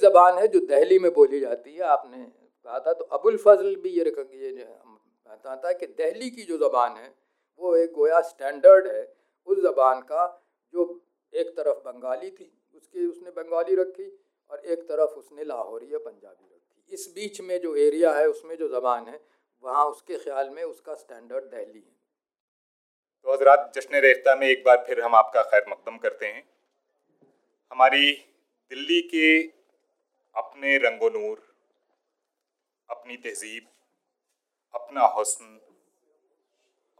ज़बान 0.00 0.38
है 0.38 0.46
जो 0.48 0.60
दहली 0.66 0.98
में 0.98 1.12
बोली 1.12 1.40
जाती 1.40 1.74
है। 1.74 1.82
आपने 1.88 2.24
कहा 2.66 2.78
था 2.80 2.92
तो 2.92 3.04
अबुल 3.12 3.36
फजल 3.36 3.74
भी 3.76 3.90
ये 3.90 4.04
ये 4.04 4.64
बताता 5.26 5.68
है 5.68 5.74
कि 5.74 5.86
दहली 5.86 6.30
की 6.30 6.42
जो 6.42 6.56
ज़बान 6.58 6.96
है, 6.96 7.14
वो 7.60 7.74
एक 7.76 7.92
गोया 7.92 8.20
स्टैंडर्ड 8.22 8.86
है। 8.86 9.02
उस 9.48 9.58
ज़बान 9.58 10.00
का 10.00 10.24
जो 10.74 10.84
एक 11.32 11.48
तरफ़ 11.56 11.78
बंगाली 11.84 12.30
थी, 12.30 12.50
उसकी, 12.74 13.06
उसने 13.06 13.30
बंगाली 13.30 13.74
रखी 13.74 14.08
और 14.50 14.58
एक 14.58 14.82
तरफ़ 14.82 15.14
उसने 15.14 15.44
लाहौरी 15.44 15.92
या 15.92 15.98
पंजाबी 15.98 16.44
रखी। 16.44 16.94
इस 16.94 17.12
बीच 17.14 17.40
में 17.40 17.60
जो 17.60 17.74
एरिया 17.76 18.12
है, 18.12 18.26
उसमें 18.28 18.56
जो 18.56 18.68
ज़बान 18.68 19.08
है, 19.08 19.20
वहाँ 19.64 19.84
उसके 19.86 20.18
ख्याल 20.18 20.50
में 20.50 20.62
उसका 20.64 20.94
स्टैंडर्ड 20.94 21.44
दहली 21.44 21.78
है। 21.78 21.98
तो 23.26 23.32
हजरात 23.32 23.72
जश्न 23.76 24.00
रेख्ता 24.00 24.34
में 24.36 24.46
एक 24.48 24.62
बार 24.64 24.84
फिर 24.86 25.00
हम 25.00 25.14
आपका 25.14 25.42
खैर 25.42 25.64
मकदम 25.68 25.96
करते 25.98 26.26
हैं। 26.26 26.42
हमारी 27.72 28.12
दिल्ली 28.70 29.00
के 29.14 29.26
अपने 30.36 30.76
रंगो 30.78 31.08
नूर 31.10 31.38
अपनी 32.88 33.16
तहजीब, 33.16 33.66
अपना 34.74 35.04
हसन 35.18 35.60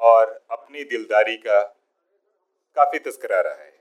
और 0.01 0.41
अपनी 0.51 0.85
दिलदारी 0.85 1.37
का 1.37 1.61
काफ़ी 2.77 2.99
तस्करा 2.99 3.41
रहा 3.41 3.63
है। 3.65 3.79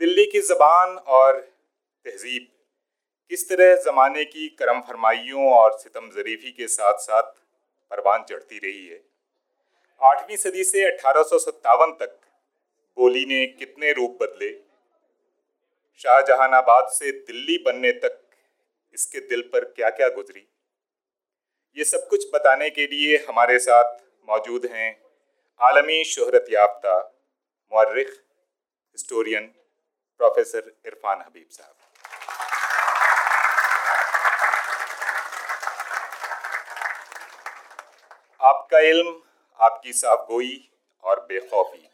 दिल्ली 0.00 0.24
की 0.26 0.40
ज़बान 0.40 0.96
और 0.98 1.40
तहजीब, 1.40 2.46
किस 3.30 3.48
तरह 3.48 3.74
ज़माने 3.82 4.24
की 4.24 4.48
करम 4.48 4.80
फरमाइयों 4.80 5.50
और 5.52 5.78
सितम 5.78 6.10
ज़रीफ़ी 6.10 6.52
के 6.52 6.68
साथ 6.68 6.98
साथ 6.98 7.32
परवान 7.90 8.24
चढ़ती 8.24 8.58
रही 8.58 8.86
है? 8.86 9.00
आठवीं 10.00 10.36
सदी 10.36 10.64
से 10.64 10.84
अठारह 10.86 11.22
सौ 11.22 11.38
सत्तावन 11.38 11.92
तक 11.92 12.18
बोली 12.98 13.24
ने 13.26 13.46
कितने 13.48 13.92
रूप 13.92 14.18
बदले? 14.22 14.48
शाहजहानाबाद 16.00 16.88
से 16.88 17.10
दिल्ली 17.12 17.56
बनने 17.58 17.90
तक 17.92 18.20
इसके 18.94 19.20
दिल 19.20 19.40
पर 19.52 19.64
क्या 19.66 19.88
क्या 19.90 20.08
गुजरी? 20.08 20.46
ये 21.76 21.84
सब 21.84 22.06
कुछ 22.08 22.26
बताने 22.34 22.68
के 22.70 22.86
लिए 22.86 23.16
हमारे 23.28 23.58
साथ 23.58 23.96
मौजूद 24.28 24.66
हैं 24.66 24.90
आलमी 25.60 26.04
शहरत 26.04 26.46
याफ्ता 26.50 26.94
मौरख 27.72 28.06
हिस्टोरियन, 28.06 29.46
प्रोफेसर 30.20 30.72
इरफान 30.86 31.20
हबीब 31.20 31.46
साहब। 31.50 31.74
आपका 38.40 38.78
इल्म, 38.86 39.20
आपकी 39.60 39.92
साफगोई 39.92 40.68
और 41.04 41.26
बेखौफी। 41.28 41.87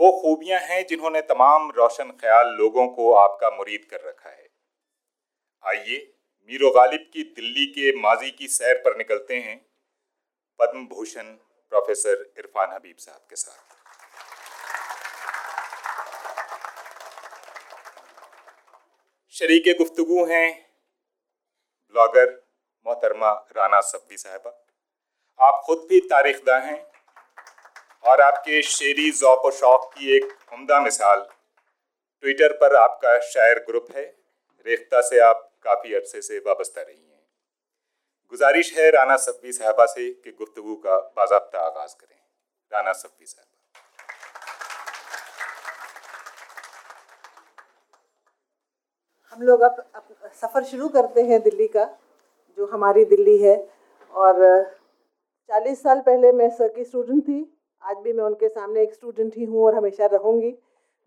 वो 0.00 0.10
खूबियाँ 0.20 0.60
हैं 0.60 0.86
जिन्होंने 0.86 1.20
तमाम 1.22 1.70
रोशन 1.70 2.10
ख्याल 2.10 2.46
लोगों 2.48 2.86
को 2.88 3.12
आपका 3.14 3.50
मुरीद 3.50 3.84
कर 3.90 4.00
रखा 4.00 4.30
है। 4.30 4.48
आइए 5.64 5.96
मीरो 6.50 6.70
गालिब 6.70 7.10
की 7.12 7.22
दिल्ली 7.22 7.66
के 7.66 7.92
माजी 8.00 8.30
की 8.30 8.48
सैर 8.48 8.78
पर 8.78 8.96
निकलते 8.98 9.36
हैं। 9.36 9.56
पद्म 10.60 10.86
भूषण 10.86 11.22
प्रोफेसर 11.22 12.24
इरफान 12.38 12.72
हबीब 12.72 12.96
साहब 12.96 13.26
के 13.30 13.36
साथ। 13.36 13.68
शरीक 19.34 19.76
गुफ्तगु 19.78 20.24
हैं 20.24 20.48
ब्लॉगर 21.94 22.30
मोहतरमा 22.86 23.32
राना 23.56 23.80
सब्बी 23.80 24.16
साहबा। 24.16 24.50
आप 25.40 25.62
खुद 25.66 25.86
भी 25.90 26.00
तारीखदा 26.00 26.58
हैं। 26.58 26.89
और 28.10 28.20
आपके 28.20 28.62
शेरी 28.62 29.10
ज़ौक 29.10 29.52
शौक 29.52 29.90
की 29.94 30.16
एक 30.16 30.52
उम्दा 30.52 30.80
मिसाल। 30.80 31.28
ट्विटर 32.20 32.52
पर 32.52 32.76
आपका 32.76 33.20
शायर 33.20 33.58
ग्रुप 33.58 33.86
है। 33.96 34.16
रेख्ता 34.66 35.00
से 35.00 35.18
आप 35.18 35.52
काफ़ी 35.62 35.94
अरसे 35.94 36.22
से 36.22 36.38
वाबस्ता 36.38 36.82
रही 36.82 37.08
हैं। 37.10 37.22
गुजारिश 38.30 38.78
है 38.78 38.90
राना 38.90 39.16
सफ़ी 39.16 39.52
साहबा 39.52 39.86
से 39.86 40.10
कि 40.10 40.30
गुफ्तु 40.30 40.74
का 40.74 40.98
बाबा 40.98 41.36
आगाज़ 41.58 41.96
करें। 42.00 42.18
राना 42.72 42.92
सफ़ी 42.92 43.26
साहबा। 43.26 43.46
हम 49.32 49.42
लोग 49.42 49.60
अब, 49.60 49.90
अब 49.94 50.30
सफ़र 50.34 50.64
शुरू 50.64 50.88
करते 50.88 51.22
हैं 51.22 51.42
दिल्ली 51.42 51.68
का 51.68 51.84
जो 52.56 52.66
हमारी 52.66 53.04
दिल्ली 53.04 53.38
है। 53.38 53.70
और 54.12 54.64
40 55.48 55.82
साल 55.82 56.00
पहले 56.00 56.32
मैं 56.32 56.50
सर 56.50 56.68
की 56.68 56.84
स्टूडेंट 56.84 57.22
थी। 57.22 57.56
आज 57.82 57.96
भी 57.96 58.12
मैं 58.12 58.24
उनके 58.24 58.48
सामने 58.48 58.82
एक 58.82 58.92
स्टूडेंट 58.94 59.36
ही 59.36 59.44
हूँ 59.44 59.64
और 59.64 59.74
हमेशा 59.74 60.06
रहूँगी। 60.06 60.50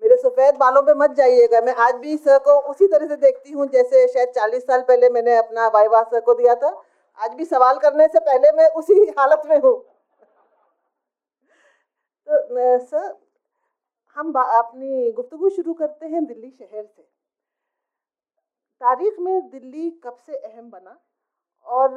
मेरे 0.01 0.15
सफ़ेद 0.17 0.55
बालों 0.57 0.81
पे 0.81 0.93
मत 0.93 1.11
जाइएगा। 1.17 1.61
मैं 1.61 1.73
आज 1.79 1.95
भी 1.95 2.17
सर 2.17 2.37
को 2.39 2.59
उसी 2.71 2.87
तरह 2.87 3.07
से 3.07 3.15
देखती 3.17 3.51
हूँ 3.51 3.67
जैसे 3.69 4.07
शायद 4.07 4.29
चालीस 4.29 4.63
साल 4.63 4.81
पहले 4.81 5.09
मैंने 5.09 5.35
अपना 5.37 5.67
वाइवा 5.73 6.01
सर 6.03 6.19
को 6.21 6.33
दिया 6.33 6.55
था। 6.55 6.69
आज 7.19 7.33
भी 7.33 7.45
सवाल 7.45 7.77
करने 7.79 8.07
से 8.07 8.19
पहले 8.21 8.51
मैं 8.51 8.67
उसी 8.73 8.93
हालत 9.19 9.41
में 9.45 9.57
हूँ। 9.57 9.75
तो 12.27 12.77
सर 12.79 13.15
हम 14.17 14.33
अपनी 14.33 15.11
गुफ्तु 15.11 15.49
शुरू 15.49 15.73
करते 15.73 16.05
हैं 16.05 16.25
दिल्ली 16.25 16.49
शहर 16.49 16.83
से। 16.83 17.01
तारीख 18.81 19.19
में 19.19 19.49
दिल्ली 19.49 19.89
कब 20.03 20.17
से 20.17 20.35
अहम 20.35 20.69
बना? 20.69 20.99
और 21.67 21.89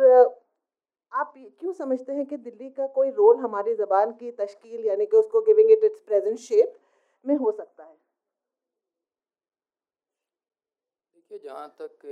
आप 1.17 1.33
क्यों 1.37 1.73
समझते 1.73 2.13
हैं 2.13 2.25
कि 2.27 2.37
दिल्ली 2.37 2.69
का 2.71 2.87
कोई 2.95 3.11
रोल 3.11 3.37
हमारी 3.41 3.75
ज़बान 3.75 4.13
की 4.13 4.31
तश्कील 4.41 4.85
यानी 4.87 5.07
कि 5.07 5.17
उसको 5.17 5.41
giving 5.43 5.71
it 5.71 5.85
its 5.85 6.01
present 6.01 6.39
shape 6.39 6.75
में 7.25 7.35
हो 7.37 7.53
सकता 7.53 7.85
है? 7.85 7.97
देखिए, 11.17 11.39
जहाँ 11.39 11.69
तक 11.81 12.05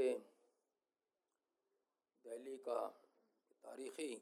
दिल्ली 2.24 2.56
का 2.58 2.86
तारीख़ी 3.64 4.14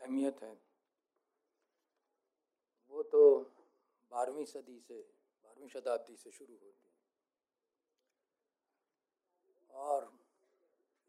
अहमियत 0.00 0.42
है, 0.42 0.56
वो 2.92 3.02
तो 3.02 3.20
बारहवीं 4.10 4.44
सदी 4.44 4.78
से, 4.78 4.98
बारहवीं 5.44 5.68
शताब्दी 5.68 6.16
से 6.16 6.30
शुरू 6.30 6.54
होती 6.54 6.88
है। 6.88 6.92
और 9.70 10.04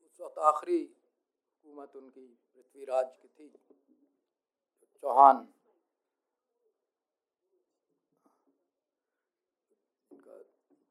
उस 0.06 0.22
वक्त 0.22 0.38
आखिरी 0.44 0.80
हुकूमत 1.66 1.96
उनकी, 1.96 2.26
पृथ्वीराज 2.54 3.18
की 3.18 3.28
थी 3.28 3.50
चौहान। 5.04 5.54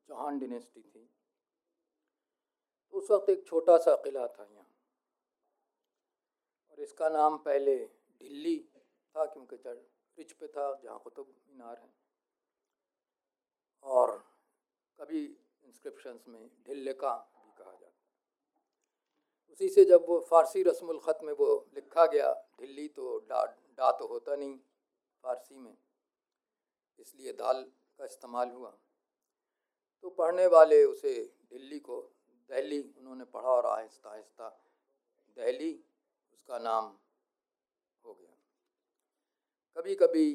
चौहान 0.09 0.39
डिनेस्टी 0.39 0.83
थी। 0.83 1.11
उस 2.93 3.11
वक्त 3.11 3.31
एक 3.31 3.47
छोटा 3.47 3.77
सा 3.79 3.95
किला 3.97 4.27
था 4.29 4.45
यहाँ। 4.45 4.67
और 6.71 6.81
इसका 6.81 7.09
नाम 7.09 7.39
पहले 7.39 7.77
ढिल्ली 8.21 8.59
था, 9.15 9.25
क्योंकि 9.27 9.57
रिच 10.19 10.33
पे 10.33 10.49
था, 10.49 10.75
जहाँ 10.75 10.99
कुतुब 11.01 11.35
मीनार 11.49 11.79
है। 11.79 11.93
और 13.83 14.19
कभी 14.99 15.25
इंस्क्रिप्शंस 15.65 16.25
में 16.29 16.51
जाता 16.63 17.19
है 17.19 17.34
उसी 19.55 19.69
से 19.71 19.85
जब 19.85 20.05
वो 20.09 20.19
फ़ारसी 20.21 20.63
रस्मुल 20.63 20.99
ख़त 21.01 21.19
में 21.23 21.33
वो 21.35 21.47
लिखा 21.75 22.05
गया, 22.07 22.33
ढिल्ली 22.61 22.87
तो 22.91 23.19
डा 23.29 23.45
डा 23.79 23.91
तो 23.93 24.07
होता 24.07 24.37
नहीं 24.37 24.57
फ़ारसी 25.25 25.57
में, 25.57 25.77
इसलिए 26.99 27.33
दाल 27.35 27.63
का 27.99 28.05
इस्तेमाल 28.05 28.51
हुआ। 28.51 28.71
तो 30.05 30.11
पढ़ने 30.13 30.47
वाले 30.49 30.83
उसे 30.85 31.15
दिल्ली 31.53 31.79
को 31.81 32.01
दहली 32.51 32.81
उन्होंने 32.81 33.25
पढ़ा 33.27 33.49
और 33.51 33.67
आहिस्ता 33.69 34.11
आहिस्ता 34.11 34.49
दहली, 35.37 35.73
उसका 36.33 36.59
नाम 36.61 36.93
हो 38.05 38.15
गया। 38.15 38.35
कभी 39.77 39.95
कभी 39.97 40.27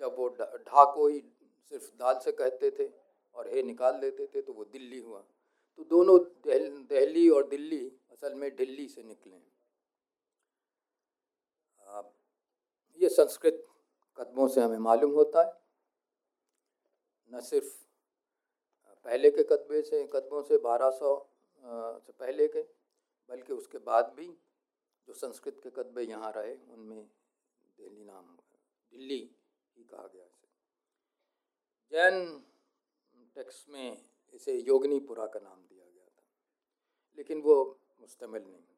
जब 0.00 0.14
वो 0.18 0.28
ढा 0.28 0.84
को 0.86 1.06
ही 1.08 1.20
सिर्फ़ 1.72 1.90
दाल 1.96 2.18
से 2.20 2.32
कहते 2.34 2.70
थे 2.78 2.90
और 3.34 3.48
हे 3.48 3.62
निकाल 3.64 3.98
देते 4.00 4.26
थे 4.26 4.42
तो 4.42 4.52
वो 4.52 4.64
दिल्ली 4.66 4.98
हुआ। 5.00 5.24
तो 5.78 5.84
दोनों 5.86 6.18
दहली 6.46 7.28
और 7.30 7.46
दिल्ली 7.48 7.84
असल 8.16 8.34
में 8.34 8.54
दिल्ली 8.56 8.86
से 8.88 9.02
निकले 9.02 9.36
ये 13.00 13.08
संस्कृत 13.08 13.66
कदमों 14.18 14.46
से 14.48 14.60
हमें 14.60 14.78
मालूम 14.78 15.12
होता 15.12 15.42
है। 15.42 15.52
न 17.30 17.40
सिर्फ़ 17.40 17.74
पहले 19.06 19.30
के 19.30 19.42
कदबे 19.42 19.82
से 19.82 20.02
कदमों 20.12 20.42
से 20.42 20.58
बारह 20.58 20.90
सौ 20.90 21.12
से 21.62 22.12
पहले 22.12 22.48
के, 22.48 22.62
बल्कि 23.30 23.52
उसके 23.52 23.78
बाद 23.84 24.12
भी 24.16 24.28
जो 25.08 25.14
संस्कृत 25.14 25.60
के 25.62 25.70
कदबे 25.72 26.02
यहाँ 26.02 26.32
रहे, 26.36 26.56
उनमें 26.56 27.04
दिल्ली 27.78 28.04
नाम, 28.04 28.36
दिल्ली 28.92 29.22
ही 29.76 29.84
कहा 29.84 30.06
गया 30.06 30.24
इसे। 30.24 30.48
जैन 31.92 32.44
टेक्स्ट 33.34 33.68
में 33.68 34.04
इसे 34.34 34.58
योगनीपुरा 34.60 35.26
का 35.26 35.40
नाम 35.40 35.60
दिया 35.62 35.84
गया 35.84 36.06
था। 36.06 36.24
लेकिन 37.18 37.40
वो 37.42 37.56
मुश्तमिल 38.00 38.42
नहीं 38.42 38.76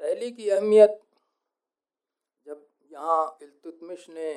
दिल्ली 0.00 0.30
की 0.32 0.48
अहमियत 0.50 1.00
जब 2.46 2.66
यहाँ 2.92 3.38
इल्तुतमिश 3.42 4.06
ने 4.10 4.30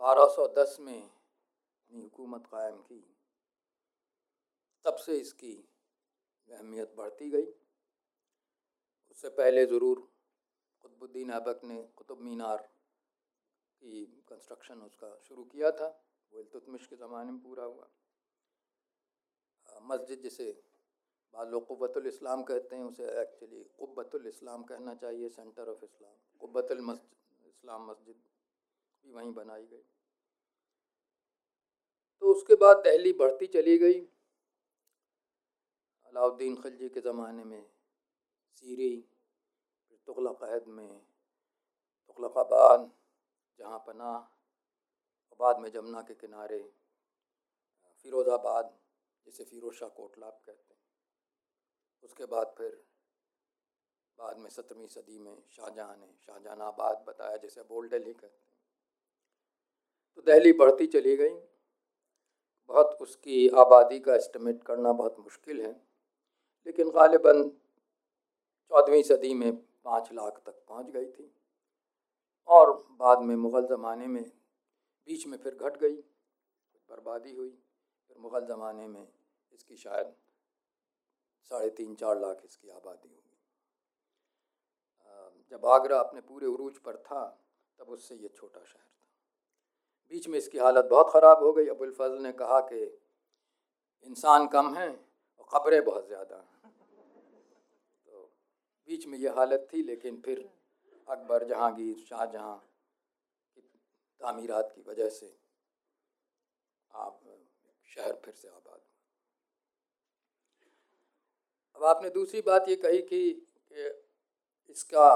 1210 0.00 0.78
में 0.80 1.00
अपनी 1.00 2.00
हुकूमत 2.00 2.46
कायम 2.46 2.76
की 2.82 3.00
तब 4.84 4.96
से 4.98 5.16
इसकी 5.18 5.52
अहमियत 6.50 6.94
बढ़ती 6.96 7.30
गई 7.30 7.46
उससे 9.10 9.28
पहले 9.32 9.64
ज़रूर 9.66 10.06
कुतुबुद्दीन 10.84 11.30
ऐबक 11.32 11.60
ने 11.64 11.82
कुतुब 11.96 12.20
मीनार 12.22 12.68
की 13.82 14.04
कंस्ट्रक्शन 14.28 14.80
उसका 14.82 15.16
शुरू 15.20 15.44
किया 15.46 15.70
था 15.72 15.88
वो 16.32 16.40
इल्तुतमिश 16.40 16.86
के 16.86 16.96
ज़माने 16.96 17.30
में 17.30 17.40
पूरा 17.40 17.64
हुआ 17.64 17.88
मस्जिद 19.80 20.20
जिसे 20.22 20.50
बाद 21.34 21.48
लोग 21.48 21.66
क़ुब्बतुल 21.68 22.06
कहते 22.44 22.76
हैं, 22.76 22.84
उसे 22.84 23.04
एक्चुअली 23.20 24.28
इस्लाम 24.28 24.62
कहना 24.64 24.94
चाहिए 24.96 25.28
सेंटर 25.30 25.68
ऑफ़ 25.70 25.84
इस्लाम 25.84 26.14
क़ुब्बतुल 26.40 26.78
इस्लाम 27.46 27.90
मस्जिद 27.90 28.16
भी 29.04 29.12
वहीं 29.12 29.32
बनाई 29.34 29.62
गई। 29.64 29.84
तो 32.22 32.32
उसके 32.32 32.54
बाद 32.56 32.82
दहली 32.84 33.12
बढ़ती 33.14 33.46
चली 33.48 33.76
गई। 33.78 34.00
अलाउद्दीन 36.12 36.56
खिलजी 36.62 36.88
के 36.88 37.00
ज़माने 37.00 37.44
में 37.44 37.62
सीरी, 38.56 38.90
फिर 39.88 39.98
तुगलक 40.06 40.66
में 40.68 41.00
तुगलकाबाद 42.06 42.90
जहाँ 43.58 43.78
पना 43.86 44.12
बाद 45.40 45.58
में 45.60 45.70
जमुना 45.72 46.00
के 46.02 46.14
किनारे, 46.16 46.62
फ़िरोज़ाबाद 48.04 48.72
जिसे 49.26 49.44
फ़िरोज़ 49.44 49.74
शाह 49.74 49.88
कोटलाब 49.88 50.40
कहते 50.46 50.74
हैं। 50.74 50.80
उसके 52.02 52.24
बाद 52.24 52.54
फिर, 52.58 52.82
बाद 54.18 54.38
में 54.38 54.50
सत्रहवीं 54.50 54.86
सदी 54.86 55.18
में 55.18 55.36
शाहजहाँ 55.50 55.96
ने 55.96 56.12
शाहजहानाबाद 56.26 57.04
बताया, 57.08 57.36
जिसे 57.36 57.60
अब 57.60 57.70
ओल्ड 57.70 57.90
दिल्ली 57.90 58.12
कहते 58.12 58.26
हैं। 58.26 58.58
तो 60.16 60.22
दिल्ली 60.22 60.52
बढ़ती 60.52 60.86
चली 60.86 61.16
गई। 61.16 61.34
बहुत 62.70 62.98
उसकी 63.00 63.48
आबादी 63.48 64.00
का 64.00 64.14
एस्टिमेट 64.14 64.62
करना 64.64 64.92
बहुत 64.92 65.16
मुश्किल 65.18 65.60
है। 65.60 65.72
लेकिन 66.66 66.90
गालिबा 66.90 67.32
चौदहवीं 68.72 69.02
सदी 69.02 69.34
में 69.34 69.52
पाँच 69.56 70.12
लाख 70.12 70.42
तक 70.46 70.64
पहुँच 70.68 70.90
गई 70.90 71.06
थी 71.06 71.32
और 72.48 72.72
बाद 72.92 73.22
में 73.22 73.36
मुग़ल 73.36 73.66
ज़माने 73.66 74.06
में 74.06 74.22
बीच 75.08 75.26
में 75.26 75.38
फिर 75.38 75.54
घट 75.54 75.76
गई, 75.76 75.96
बर्बादी 76.88 77.32
हुई। 77.32 77.58
फिर 78.12 78.20
मुग़ल 78.22 78.46
ज़माने 78.46 78.86
में 78.88 79.06
इसकी 79.52 79.76
शायद 79.78 80.14
साढ़े 81.50 81.68
तीन 81.72 81.94
चार 81.94 82.18
लाख 82.20 82.40
इसकी 82.44 82.68
आबादी 82.70 83.08
हुई 83.08 83.20
जब 85.52 85.66
आगरा 85.66 85.98
अपने 86.00 86.20
पूरे 86.22 86.46
उरूज 86.46 86.76
पर 86.78 86.96
था, 86.98 87.22
तब 87.78 87.88
उससे 87.88 88.14
ये 88.16 88.28
छोटा 88.28 88.60
शहर 88.60 88.80
था। 88.80 89.08
बीच 90.12 90.28
में 90.28 90.38
इसकी 90.38 90.58
हालत 90.58 90.84
बहुत 90.90 91.10
ख़राब 91.12 91.42
हो 91.42 91.52
गई। 91.52 91.66
अबुल 91.68 91.90
फजल 91.92 92.22
ने 92.22 92.32
कहा 92.34 92.60
कि 92.62 92.78
इंसान 94.06 94.46
कम 94.48 94.74
हैं 94.74 94.88
और 94.88 95.46
ख़बरें 95.52 95.84
बहुत 95.84 96.06
ज़्यादा 96.06 96.36
हैं। 96.36 96.72
तो 98.06 98.22
बीच 98.88 99.06
में 99.06 99.18
ये 99.18 99.28
हालत 99.30 99.68
थी, 99.72 99.82
लेकिन 99.82 100.20
फिर 100.20 100.48
अकबर 101.08 101.44
जहांगीर, 101.44 101.96
शाहजहाँ 102.00 102.56
तामीरात 104.20 104.72
की 104.74 104.82
वजह 104.82 105.08
से 105.10 105.34
आप 106.94 107.20
शहर 107.92 108.12
फिर 108.24 108.34
से 108.34 108.48
आबाद 108.48 108.80
अब 111.76 111.84
आपने 111.86 112.10
दूसरी 112.10 112.40
बात 112.42 112.68
ये 112.68 112.76
कही 112.76 113.00
कि, 113.02 113.20
इसका 114.70 115.06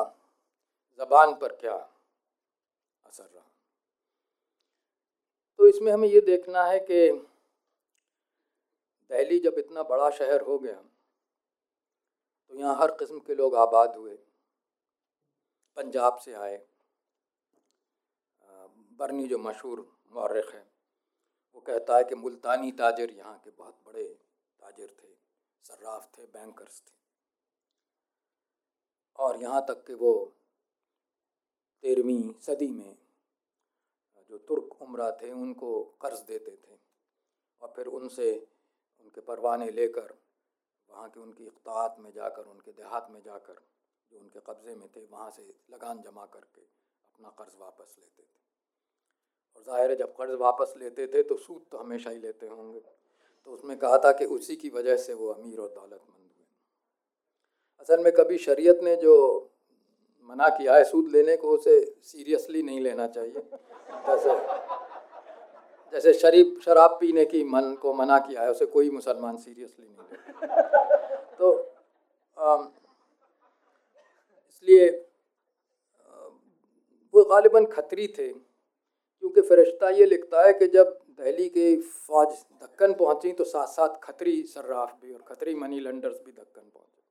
ज़बान 1.00 1.34
पर 1.40 1.54
क्या 1.56 1.74
असर 1.74 3.24
रहा। 3.24 3.44
तो 5.58 5.66
इसमें 5.68 5.92
हमें 5.92 6.08
ये 6.08 6.20
देखना 6.22 6.64
है 6.64 6.78
कि 6.80 7.10
दिल्ली 9.10 9.38
जब 9.40 9.54
इतना 9.58 9.82
बड़ा 9.84 10.10
शहर 10.10 10.40
हो 10.42 10.58
गया 10.58 10.74
तो 12.50 12.58
यहाँ 12.58 12.76
हर 12.78 12.90
किस्म 12.98 13.18
के 13.18 13.34
लोग 13.34 13.54
आबाद 13.56 13.96
हुए। 13.96 14.14
पंजाब 15.76 16.18
से 16.18 16.34
आए 16.34 16.56
बरनी 18.98 19.26
जो 19.28 19.38
मशहूर 19.38 19.80
मौरख 20.12 20.54
है 20.54 20.64
वो 21.56 21.62
कहता 21.66 21.96
है 21.96 22.04
कि 22.04 22.14
मुल्तानी 22.14 22.70
ताजर 22.78 23.10
यहाँ 23.12 23.38
के 23.44 23.50
बहुत 23.50 23.76
बड़े 23.86 24.02
ताजर 24.60 24.86
थे, 24.88 25.08
सर्राफ 25.64 26.08
थे 26.18 26.24
बैंकर्स 26.26 26.80
थे। 26.80 26.94
और 29.18 29.40
यहाँ 29.42 29.64
तक 29.68 29.84
कि 29.86 29.94
वो 29.94 30.12
तेरहवीं 31.84 32.32
सदी 32.42 32.68
में 32.70 32.96
जो 34.30 34.38
तुर्क 34.38 34.82
उमरा 34.82 35.10
थे, 35.22 35.30
उनको 35.32 35.82
कर्ज 36.02 36.20
देते 36.28 36.50
थे 36.50 36.78
और 37.62 37.72
फिर 37.76 37.86
उनसे 37.88 38.30
उनके 39.00 39.20
परवाने 39.22 39.70
लेकर 39.70 40.14
वहाँ 40.90 41.08
के 41.10 41.20
उनकी 41.20 41.44
इख्तात 41.44 41.96
में 42.00 42.12
जाकर, 42.12 42.42
उनके 42.44 42.72
देहात 42.72 43.08
में 43.10 43.20
जाकर 43.22 43.62
जो 44.12 44.18
उनके 44.18 44.40
कब्ज़े 44.46 44.74
में 44.74 44.88
थे, 44.88 45.04
वहाँ 45.06 45.30
से 45.30 45.42
लगान 45.70 46.02
जमा 46.02 46.26
करके 46.26 46.60
अपना 46.60 47.30
कर्ज़ 47.38 47.56
वापस 47.60 47.96
लेते 47.98 48.22
थे। 48.22 48.45
और 49.56 49.62
ज़ाहिर 49.64 49.90
है 49.90 49.96
जब 49.96 50.14
कर्ज़ 50.16 50.36
वापस 50.38 50.74
लेते 50.78 51.06
थे 51.06 51.22
तो 51.22 51.36
सूद 51.38 51.62
तो 51.72 51.78
हमेशा 51.78 52.10
ही 52.10 52.18
लेते 52.18 52.46
होंगे। 52.46 52.80
तो 52.80 53.50
उसमें 53.50 53.76
कहा 53.78 53.98
था 53.98 54.12
कि 54.12 54.24
उसी 54.36 54.56
की 54.56 54.68
वजह 54.70 54.96
से 54.98 55.14
वो 55.14 55.28
अमीर 55.28 55.58
और 55.58 55.68
दौलतमंद 55.68 56.14
हुए। 56.16 56.44
असल 57.80 58.02
में 58.04 58.12
कभी 58.14 58.38
शरीयत 58.40 58.80
ने 58.82 58.96
जो 58.96 59.14
मना 60.30 60.48
किया 60.50 60.74
है 60.74 60.84
सूद 60.84 61.08
लेने 61.10 61.36
को, 61.36 61.48
उसे 61.50 61.80
सीरियसली 62.04 62.62
नहीं 62.62 62.80
लेना 62.80 63.06
चाहिए। 63.08 63.42
जैसे 64.06 64.34
जैसे 65.92 66.12
शरीफ, 66.14 66.58
शराब 66.64 66.96
पीने 67.00 67.24
की 67.24 67.42
मन 67.46 67.74
को 67.82 67.92
मना 67.94 68.18
किया 68.20 68.42
है, 68.42 68.50
उसे 68.50 68.66
कोई 68.66 68.90
मुसलमान 68.90 69.36
सीरियसली 69.38 69.86
नहीं 69.86 69.96
ले 69.96 70.16
तो 71.38 71.52
इसलिए 74.48 74.88
वो 77.14 77.24
गालिबा 77.24 77.60
खतरी 77.72 78.06
थे। 78.08 78.28
क्योंकि 79.26 79.48
फरिश्ता 79.48 79.88
ये 79.90 80.06
लिखता 80.06 80.42
है 80.42 80.52
कि 80.54 80.66
जब 80.70 80.90
दिल्ली 81.18 81.48
के 81.48 81.76
फौज 81.82 82.28
दक्कन 82.62 82.92
पहुँची 82.94 83.32
तो 83.32 83.44
साथ 83.46 83.66
साथ 83.68 83.96
खतरी 84.02 84.42
सर्राफ 84.46 84.92
भी 85.02 85.12
और 85.12 85.22
खतरी 85.28 85.54
मनी 85.56 85.80
लंडर्स 85.80 86.16
भी 86.16 86.32
दक्कन 86.32 86.62
पहुँचे। 86.62 87.02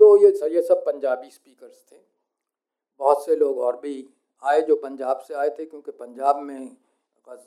तो 0.00 0.16
ये 0.18 0.30
ये 0.48 0.62
सब 0.62 0.84
पंजाबी 0.86 1.30
स्पीकर्स 1.30 1.82
थे। 1.82 1.96
बहुत 3.00 3.24
से 3.24 3.36
लोग 3.36 3.58
और 3.60 3.80
भी 3.80 3.94
आए 4.42 4.60
जो 4.62 4.76
पंजाब 4.76 5.24
से 5.28 5.34
आए 5.34 5.50
थे 5.50 5.64
क्योंकि 5.64 5.90
पंजाब 5.92 6.38
में 6.38 6.76
गज, 7.24 7.44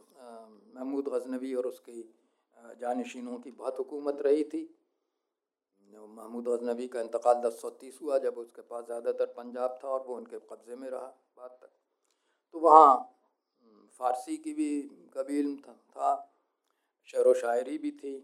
महमूद 0.76 1.08
गजनवी 1.08 1.54
और 1.54 1.66
उसकी 1.68 2.02
जानशीनों 2.82 3.38
की 3.40 3.52
बहुत 3.54 3.80
हुकूमत 3.80 4.22
रही 4.22 4.44
थी। 4.46 4.68
महमूद 5.92 6.48
गजनवी 6.48 6.88
का 6.88 7.02
इंतकाल 7.02 7.42
दस 7.42 7.62
सौ 7.62 7.70
तीस 7.72 8.00
हुआ 8.02 8.18
जब 8.20 8.38
उसके 8.38 8.62
पास 8.64 8.86
ज़्यादातर 8.86 9.34
पंजाब 9.38 9.80
था 9.84 9.88
और 9.90 10.06
वो 10.08 10.16
उनके 10.16 10.40
कब्ज़े 10.46 10.76
में 10.76 10.90
रहा 10.90 11.08
बाद 11.38 11.50
तक। 11.52 11.70
तो 12.56 12.60
वहाँ 12.62 12.96
फ़ारसी 14.00 14.36
की 14.38 14.54
भी 14.54 14.70
कबील 15.16 15.56
था, 15.58 16.12
शेर 17.08 17.28
व 17.28 17.34
शायरी 17.36 17.78
भी 17.78 17.92
थी। 17.94 18.18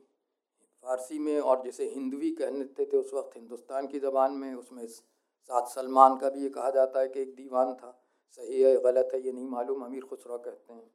फ़ारसी 0.83 1.19
में 1.19 1.39
और 1.41 1.61
जिसे 1.63 1.85
हिंदवी 1.85 2.29
कहते 2.31 2.85
थे 2.85 2.97
उस 2.97 3.13
वक्त 3.13 3.35
हिंदुस्तान 3.37 3.87
की 3.87 3.99
ज़बान 3.99 4.33
में 4.33 4.53
उसमें 4.53 4.85
सात 4.87 5.67
सलमान 5.69 6.17
का 6.17 6.29
भी 6.29 6.43
ये 6.43 6.49
कहा 6.49 6.69
जाता 6.71 6.99
है 6.99 7.07
कि 7.09 7.21
एक 7.21 7.35
दीवान 7.35 7.73
था। 7.73 7.97
सही 8.39 8.61
है 8.61 8.75
गलत 8.81 9.09
है 9.13 9.21
ये 9.21 9.31
नहीं 9.31 9.47
मालूम 9.49 9.83
अमीर 9.85 10.03
खुसरा 10.03 10.37
कहते 10.37 10.73
हैं। 10.73 10.87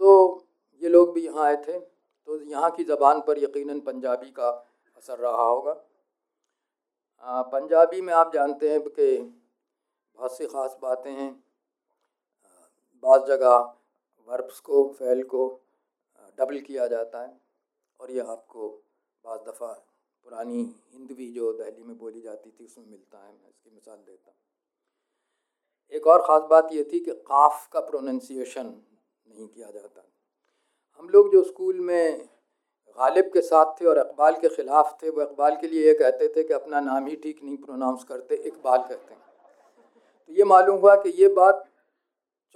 तो 0.00 0.46
ये 0.82 0.88
लोग 0.88 1.14
भी 1.14 1.26
यहाँ 1.26 1.44
आए 1.44 1.56
थे। 1.58 1.78
तो 1.78 2.40
यहाँ 2.42 2.70
की 2.70 2.84
ज़बान 2.86 3.20
पर 3.20 3.38
यकीनन 3.38 3.80
पंजाबी 3.82 4.30
का 4.30 4.48
असर 4.96 5.18
रहा 5.18 5.42
होगा। 5.42 5.80
आ, 7.24 7.42
पंजाबी 7.42 8.00
में 8.00 8.12
आप 8.14 8.32
जानते 8.34 8.70
हैं 8.70 8.80
कि 8.80 9.16
बहुत 9.18 10.36
सी 10.36 10.46
ख़ास 10.46 10.76
बातें 10.82 11.12
हैं। 11.12 11.34
बाज़ 13.06 13.26
जगह 13.26 13.56
वर्ब्स 14.28 14.60
को 14.60 14.82
फ़ैल 14.98 15.22
को 15.24 15.42
डबल 16.38 16.58
किया 16.60 16.86
जाता 16.88 17.20
है 17.22 17.32
और 18.00 18.10
यह 18.10 18.30
आपको 18.30 18.68
बाज़ 19.24 19.40
दफ़ा 19.42 19.72
पुरानी 20.26 20.62
हिंदवी 20.92 21.26
जो 21.32 21.52
दहली 21.52 21.82
में 21.82 21.98
बोली 21.98 22.20
जाती 22.20 22.50
थी 22.50 22.64
उसमें 22.64 22.86
मिलता 22.86 23.18
है, 23.18 23.32
मैं 23.32 23.48
इसकी 23.48 23.70
मिसाल 23.70 23.96
देता 23.96 24.30
हूँ। 24.30 24.36
एक 25.92 26.06
और 26.06 26.22
ख़ास 26.22 26.42
बात 26.50 26.72
यह 26.72 26.88
थी 26.92 27.00
कि 27.00 27.12
काफ 27.28 27.68
का 27.72 27.80
प्रोनंसिएशन 27.82 28.66
नहीं 28.66 29.46
किया 29.48 29.70
जाता। 29.70 30.02
हम 31.00 31.08
लोग 31.08 31.30
जो 31.32 31.42
स्कूल 31.44 31.80
में 31.80 32.28
गालिब 32.98 33.30
के 33.32 33.40
साथ 33.42 33.80
थे 33.80 33.86
और 33.86 33.98
इकबाल 33.98 34.34
के 34.40 34.48
ख़िलाफ़ 34.48 34.92
थे, 35.02 35.10
वो 35.10 35.22
इकबाल 35.22 35.56
के 35.56 35.68
लिए 35.68 35.86
ये 35.86 35.94
कहते 35.94 36.28
थे 36.36 36.42
कि 36.42 36.54
अपना 36.54 36.80
नाम 36.80 37.06
ही 37.06 37.16
ठीक 37.16 37.42
नहीं 37.44 37.56
प्रोनाउंस 37.58 38.04
करते, 38.04 38.34
इकबाल 38.36 38.78
कहते 38.80 39.14
हैं। 39.14 39.22
तो 40.30 40.34
ये 40.34 40.44
मालूम 40.46 40.80
हुआ 40.80 40.94
कि 41.02 41.10
ये 41.22 41.28
बात 41.34 41.64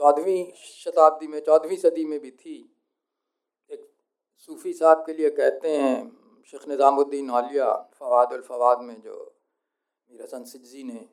चौदहवीं 0.00 0.44
शताब्दी 0.56 1.26
में, 1.26 1.40
चौदहवीं 1.40 1.76
सदी 1.76 2.04
में 2.04 2.18
भी 2.20 2.30
थी। 2.30 2.54
एक 3.70 3.88
सूफ़ी 4.38 4.72
साहब 4.72 5.02
के 5.06 5.12
लिए 5.12 5.30
कहते 5.30 5.76
हैं, 5.76 5.98
शेख 6.44 6.68
निज़ामुद्दीन 6.68 7.30
आलिया 7.30 7.66
फ़वादुलफ़वाद 7.98 8.80
में, 8.80 9.00
जो 9.00 9.16
मीर 10.10 10.22
हसन 10.22 10.44
सिज्जी 10.44 10.84
ने 10.84 11.06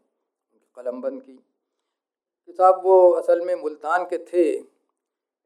कलम 0.78 1.02
बंद 1.02 1.22
की। 1.22 1.34
किताब 1.34 2.82
वो 2.84 3.12
असल 3.12 3.46
में 3.46 3.56
मुल्तान 3.56 4.06
के 4.06 4.18
थे, 4.26 4.48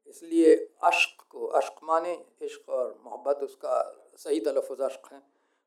इसलिए 0.08 0.54
अश्क 0.84 1.24
को, 1.30 1.46
अश्क 1.46 1.84
माने 1.84 2.14
इश्क 2.42 2.68
और 2.70 2.98
मोहब्बत, 3.04 3.42
उसका 3.42 3.82
सही 4.18 4.40
तलफ़ 4.40 4.82
अश्क 4.82 5.12
है। 5.12 5.22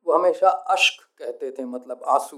वो 0.07 0.13
हमेशा 0.13 0.49
अश्क 0.49 1.03
कहते 1.19 1.51
थे 1.51 1.65
मतलब 1.65 2.03
आँसू। 2.07 2.37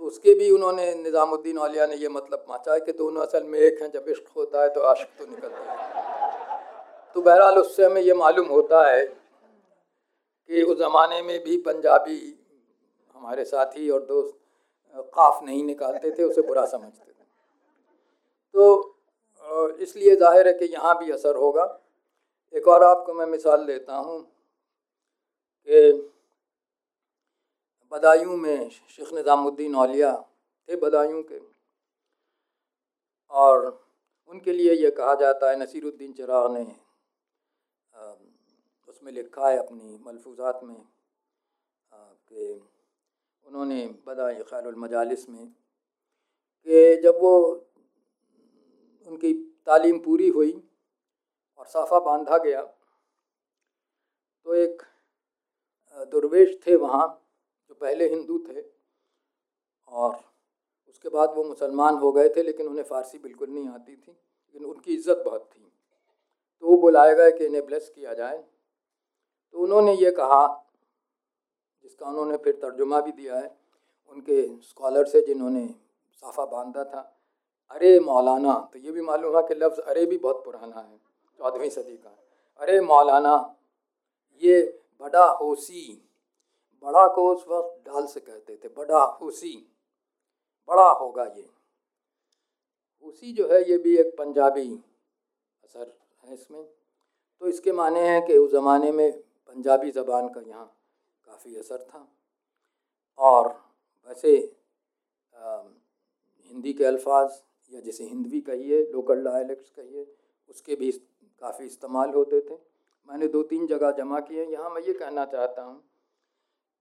तो 0.00 0.04
उसके 0.04 0.34
भी 0.34 0.50
उन्होंने, 0.50 0.94
निज़ामुद्दीन 0.96 1.56
अलिया 1.58 1.86
ने 1.86 1.96
ये 1.96 2.08
मतलब 2.10 2.44
पहुँचा 2.48 2.78
कि 2.78 2.92
दोनों 2.94 3.22
असल 3.22 3.42
में 3.44 3.58
एक 3.60 3.82
हैं, 3.82 3.90
जब 3.90 4.04
इश्क 4.08 4.28
होता 4.36 4.62
है 4.62 4.68
तो 4.70 4.80
आश्क 4.82 5.08
तो 5.18 5.26
निकलता 5.26 5.72
है। 5.72 7.12
तो 7.16 7.20
बहरहाल 7.20 7.58
उससे 7.58 7.84
हमें 7.84 8.00
ये 8.02 8.14
मालूम 8.16 8.48
होता 8.48 8.86
है 8.88 9.04
कि 9.04 10.62
उस 10.64 10.78
ज़माने 10.78 11.20
में 11.22 11.38
भी 11.44 11.56
पंजाबी 11.62 12.18
हमारे 13.16 13.44
साथी 13.46 13.90
और 13.90 14.00
दोस्त 14.04 14.36
काफ 15.14 15.42
नहीं 15.42 15.62
निकालते 15.64 16.10
थे, 16.10 16.22
उसे 16.22 16.42
बुरा 16.42 16.64
समझते 16.66 17.10
थे। 17.10 17.24
तो 18.54 18.90
इसलिए 19.78 20.16
ज़ाहिर 20.16 20.48
है 20.48 20.52
कि 20.54 20.64
यहाँ 20.66 20.98
भी 20.98 21.10
असर 21.12 21.36
होगा। 21.36 21.64
एक 22.54 22.68
और 22.68 22.82
आपको 22.84 23.12
मैं 23.14 23.26
मिसाल 23.26 23.64
देता 23.66 23.96
हूँ 23.96 24.20
कि 25.68 25.92
बदायूं 27.94 28.36
में 28.36 28.70
शेख 28.70 29.12
निज़ामुद्दीन 29.14 29.74
औलिया 29.76 30.12
थे 30.68 30.76
बदायूं 30.78 31.22
के। 31.22 31.38
और 33.32 33.66
उनके 34.30 34.52
लिए 34.52 34.72
ये 34.74 34.90
कहा 34.92 35.14
जाता 35.14 35.50
है, 35.50 35.58
नसीरुद्दीन 35.60 36.12
चिराग 36.12 36.50
ने 36.52 36.64
उसमें 38.88 39.12
लिखा 39.12 39.48
है 39.48 39.58
अपनी 39.58 39.98
मलफूजात 40.06 40.60
में 40.64 40.76
कि 42.26 42.60
उन्होंने 43.46 43.86
बदाई 44.06 44.34
खैरमजालिस 44.44 45.28
में, 45.28 45.46
कि 45.46 46.96
जब 47.02 47.18
वो 47.22 47.34
उनकी 49.08 49.32
तालीम 49.66 49.98
पूरी 50.00 50.28
हुई 50.30 50.52
और 51.58 51.66
साफ़ा 51.66 51.98
बांधा 52.00 52.38
गया 52.44 52.62
तो 54.46 54.54
एक 54.56 54.82
दुर्वेश 56.12 56.58
थे 56.66 56.76
वहाँ। 56.76 57.06
जो 57.70 57.74
पहले 57.76 58.08
हिंदू 58.08 58.38
थे 58.48 58.60
और 59.88 60.20
उसके 60.88 61.08
बाद 61.08 61.32
वो 61.36 61.44
मुसलमान 61.44 61.94
हो 61.98 62.12
गए 62.12 62.28
थे, 62.28 62.42
लेकिन 62.42 62.66
उन्हें 62.68 62.84
फ़ारसी 62.84 63.18
बिल्कुल 63.18 63.48
नहीं 63.50 63.68
आती 63.68 63.92
थी, 63.92 64.10
लेकिन 64.10 64.64
उनकी 64.64 64.94
इज़्ज़त 64.94 65.22
बहुत 65.24 65.48
थी। 65.52 65.60
तो 66.62 66.66
वो 66.66 66.76
बुलाया 66.78 67.14
गया 67.14 67.30
कि 67.30 67.44
इन्हें 67.46 67.64
ब्लेस 67.66 67.90
किया 67.94 68.14
जाए। 68.14 68.36
तो 69.54 69.58
उन्होंने 69.58 69.94
ये 69.94 70.10
कहा, 70.12 70.46
जिसका 71.84 72.06
उन्होंने 72.06 72.36
फिर 72.38 72.54
तर्जुमा 72.62 73.00
भी 73.00 73.12
दिया 73.12 73.36
है, 73.36 73.56
उनके 74.12 74.42
स्कॉलर 74.60 75.04
से 75.06 75.20
जिन्होंने 75.26 75.66
साफ़ा 76.22 76.44
बांधा 76.46 76.84
था, 76.84 77.10
अरे 77.70 77.98
मौलाना 78.00 78.54
तो 78.72 78.78
ये 78.78 78.92
भी 78.92 79.00
मालूम 79.02 79.30
हुआ 79.30 79.40
कि 79.42 79.54
लफ्ज़ 79.54 79.80
अरे 79.82 80.04
भी 80.06 80.18
बहुत 80.18 80.44
पुराना 80.44 80.80
है, 80.80 80.96
चौदहवीं 81.38 81.70
सदी 81.70 81.96
का। 81.96 82.16
अरे 82.60 82.80
मौलाना, 82.82 83.34
ये 84.42 84.62
बड़ा 85.00 85.26
होसी 85.32 86.03
बड़ा 86.84 87.06
को 87.08 87.28
उस 87.32 87.44
वक्त 87.48 87.86
डाल 87.86 88.06
से 88.06 88.20
कहते 88.20 88.56
थे 88.56 88.68
बड़ा 88.76 89.02
होसी 89.20 89.52
बड़ा 90.68 90.88
होगा 90.90 91.24
ये। 91.26 91.48
होसी 93.04 93.32
जो 93.32 93.48
है 93.48 93.62
ये 93.70 93.76
भी 93.78 93.96
एक 93.98 94.14
पंजाबी 94.18 94.68
असर 95.64 95.92
है 96.24 96.34
इसमें। 96.34 96.64
तो 97.42 97.46
इसके 97.48 97.72
माने 97.72 98.00
हैं 98.08 98.24
कि 98.26 98.36
उस 98.38 98.50
ज़माने 98.50 98.90
में 98.92 99.10
पंजाबी 99.12 99.90
ज़बान 99.92 100.28
का 100.28 100.40
यहाँ 100.40 100.66
काफ़ी 101.26 101.56
असर 101.56 101.82
था। 101.84 102.06
और 103.18 103.48
वैसे 104.08 104.36
आ, 105.32 105.62
हिंदी 106.52 106.72
के 106.72 106.84
अल्फाज 106.84 107.40
या 107.70 107.80
जैसे 107.80 108.04
हिंदवी 108.04 108.40
कहिए 108.42 108.82
लोकल 108.92 109.24
डायलेक्ट्स 109.24 109.70
कहिए 109.70 110.06
उसके 110.50 110.76
भी 110.76 110.90
काफ़ी 111.42 111.66
इस्तेमाल 111.66 112.10
होते 112.10 112.40
थे। 112.40 112.58
मैंने 113.08 113.28
दो 113.28 113.42
तीन 113.44 113.66
जगह 113.66 113.90
जमा 113.94 114.20
किए 114.20 114.44
यहाँ 114.44 114.70
मैं 114.70 114.82
ये 114.82 114.92
कहना 114.94 115.24
चाहता 115.26 115.62
हूँ 115.62 115.82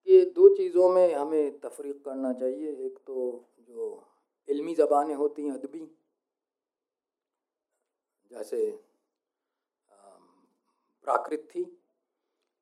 कि 0.08 0.24
दो 0.36 0.48
चीज़ों 0.56 0.90
में 0.90 1.14
हमें 1.14 1.60
तफरीक 1.60 2.04
करना 2.06 2.34
चाहिए। 2.34 2.72
एक 2.86 2.98
तो 3.08 3.46
जो 3.62 4.04
इल्मी 4.48 4.74
ज़बानें 4.76 5.14
होती 5.16 5.46
हैं 5.46 5.52
अदबी, 5.54 5.86
जैसे 8.32 8.60
प्राकृत 11.08 11.48
थी, 11.56 11.64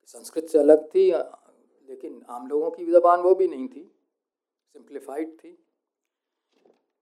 संस्कृत 0.08 0.48
से 0.48 0.60
अलग 0.60 0.88
थी 0.88 1.10
लेकिन 1.12 2.22
आम 2.30 2.48
लोगों 2.48 2.70
की 2.72 2.86
ज़बान 2.86 3.20
वो 3.22 3.34
भी 3.36 3.48
नहीं 3.48 3.68
थी, 3.68 3.84
सिंप्लीफाइड 4.76 5.34
थी। 5.34 5.58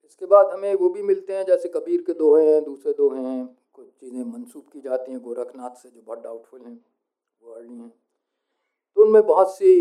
इसके 0.05 0.25
बाद 0.25 0.51
हमें 0.51 0.74
वो 0.75 0.89
भी 0.89 1.01
मिलते 1.03 1.36
हैं, 1.36 1.46
जैसे 1.46 1.69
कबीर 1.69 2.01
के 2.03 2.13
दोहे 2.13 2.46
हैं, 2.46 2.63
दूसरे 2.63 2.93
दोहे 2.93 3.22
हैं, 3.22 3.46
कुछ 3.74 3.88
चीज़ें 3.89 4.24
मंसूब 4.24 4.69
की 4.74 4.81
जाती 4.81 5.12
हैं, 5.12 5.22
गोरखनाथ 5.22 5.75
से 5.75 5.89
जो 5.89 6.01
बहुत 6.01 6.19
डाउटफुल 6.19 6.62
हैं, 6.62 6.79
वो 7.41 7.51
अर्ली 7.51 7.74
हैं। 7.74 7.89
तो 8.98 9.01
उनमें 9.01 9.25
बहुत 9.25 9.55
सी 9.55 9.72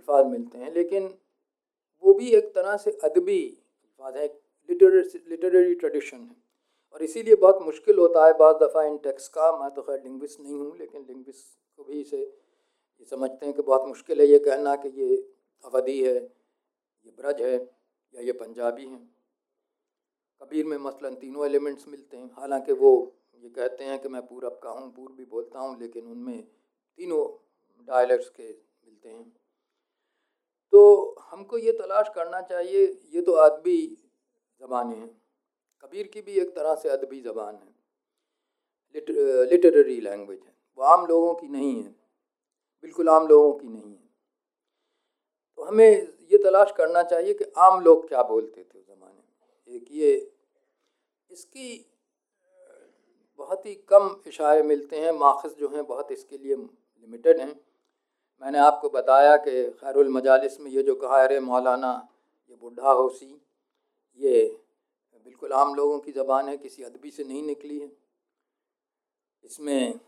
अल्फाज 0.00 0.26
मिलते 0.26 0.58
हैं, 0.58 0.72
लेकिन 0.74 1.14
वो 2.04 2.12
भी 2.14 2.30
एक 2.32 2.54
तरह 2.54 2.76
से 2.76 2.90
अदबी 3.04 3.42
अल्फाज 3.46 4.16
है 4.16 4.26
लिटरेरी 4.68 5.74
ट्रेडिशन 5.74 6.18
है। 6.18 6.36
और 6.94 7.02
इसीलिए 7.02 7.34
बहुत 7.36 7.58
मुश्किल 7.62 7.98
होता 7.98 8.26
है 8.26 8.32
बाद 8.38 8.56
दफ़ा 8.62 8.82
इन 8.84 8.96
टेक्स 8.98 9.28
का, 9.28 9.50
मैं 9.58 9.70
तो 9.70 9.82
खैर 9.82 10.02
लिंग्विस्ट 10.02 10.40
नहीं 10.40 10.54
हूँ, 10.54 10.76
लेकिन 10.78 11.04
लिंग्विस्ट 11.08 11.46
को 11.76 11.84
भी 11.84 12.00
इसे, 12.00 12.18
ये 12.18 13.06
समझते 13.06 13.46
हैं 13.46 13.54
कि 13.54 13.62
बहुत 13.62 13.86
मुश्किल 13.88 14.20
है 14.20 14.26
ये 14.26 14.38
कहना 14.38 14.74
कि 14.76 14.88
ये 15.00 15.16
अवधि 15.64 15.98
है, 16.02 16.14
ये 16.14 17.12
ब्रज 17.18 17.42
है, 17.42 17.54
या 18.14 18.22
ये 18.22 18.32
पंजाबी 18.32 18.86
हैं। 18.86 19.08
कबीर 20.40 20.66
में 20.66 20.76
मसलन 20.78 21.14
तीनों 21.14 21.46
एलिमेंट्स 21.46 21.88
मिलते 21.88 22.16
हैं, 22.16 22.30
हालाँकि 22.38 22.72
वो 22.72 22.92
ये 23.42 23.48
कहते 23.48 23.84
हैं 23.84 23.98
कि 23.98 24.08
मैं 24.08 24.26
पूरब 24.26 24.58
का 24.62 24.70
हूँ, 24.70 24.92
पूर्व 24.94 25.14
भी 25.14 25.24
बोलता 25.26 25.58
हूँ, 25.58 25.78
लेकिन 25.80 26.06
उनमें 26.06 26.42
तीनों 26.98 27.24
डायलेक्ट्स 27.88 28.28
के 28.30 28.48
मिलते 28.48 29.08
हैं। 29.08 29.32
तो 30.72 30.80
हमको 31.20 31.58
ये 31.58 31.72
तलाश 31.72 32.08
करना 32.14 32.40
चाहिए 32.40 32.86
ये 33.14 33.22
तो 33.22 33.32
अदबी 33.32 33.78
ज़बानें 34.60 34.96
हैं। 34.96 35.10
कबीर 35.84 36.06
की 36.06 36.20
भी 36.20 36.32
एक 36.32 36.54
तरह 36.56 36.74
से 36.74 36.88
अदबी 36.88 37.20
ज़बान 37.20 37.54
है। 37.54 37.74
लिट, 38.94 39.10
लिटरेरी 39.50 40.00
लैंग्वेज 40.00 40.38
है। 40.38 40.54
वो 40.78 40.84
आम 40.84 41.06
लोगों 41.06 41.34
की 41.34 41.48
नहीं 41.48 41.82
है। 41.82 41.90
बिल्कुल 42.84 43.08
आम 43.08 43.26
लोगों 43.26 43.52
की 43.52 43.68
नहीं 43.68 43.90
है। 43.90 44.08
तो 45.56 45.64
हमें 45.64 45.90
ये 46.32 46.38
तलाश 46.38 46.72
करना 46.76 47.02
चाहिए 47.02 47.34
कि 47.34 47.44
आम 47.58 47.80
लोग 47.80 48.08
क्या 48.08 48.22
बोलते 48.22 48.62
थे 48.62 48.78
उस 48.78 48.86
ज़माने 48.86 49.12
में। 49.12 49.76
एक 49.76 49.86
ये 49.92 50.12
इसकी 51.30 51.86
बहुत 53.40 53.66
ही 53.66 53.74
कम 53.88 54.14
इशारे 54.26 54.62
मिलते 54.62 55.00
हैं। 55.00 55.12
माखज़ 55.12 55.54
जो 55.54 55.68
हैं 55.68 55.84
बहुत 55.86 56.12
इसके 56.12 56.38
लिए 56.38 56.56
लिमिटेड 56.56 57.40
हैं। 57.40 57.60
मैंने 58.42 58.58
आपको 58.58 58.88
बताया 58.88 59.36
कि 59.36 59.70
खैरुलमजालिस 59.70 60.60
में 60.60 60.70
ये 60.70 60.82
जो 60.82 60.94
कहा, 60.94 61.22
अरे 61.24 61.40
मौलाना, 61.40 62.08
ये 62.50 62.56
बुढ़ा 62.56 62.90
होसी, 62.90 63.40
ये 64.20 64.60
बिल्कुल 65.24 65.52
आम 65.52 65.74
लोगों 65.74 65.98
की 65.98 66.12
ज़बान 66.12 66.48
है, 66.48 66.56
किसी 66.56 66.82
अदबी 66.82 67.10
से 67.10 67.24
नहीं 67.24 67.42
निकली 67.42 67.78
है। 67.78 67.90
इसमें 69.44 69.98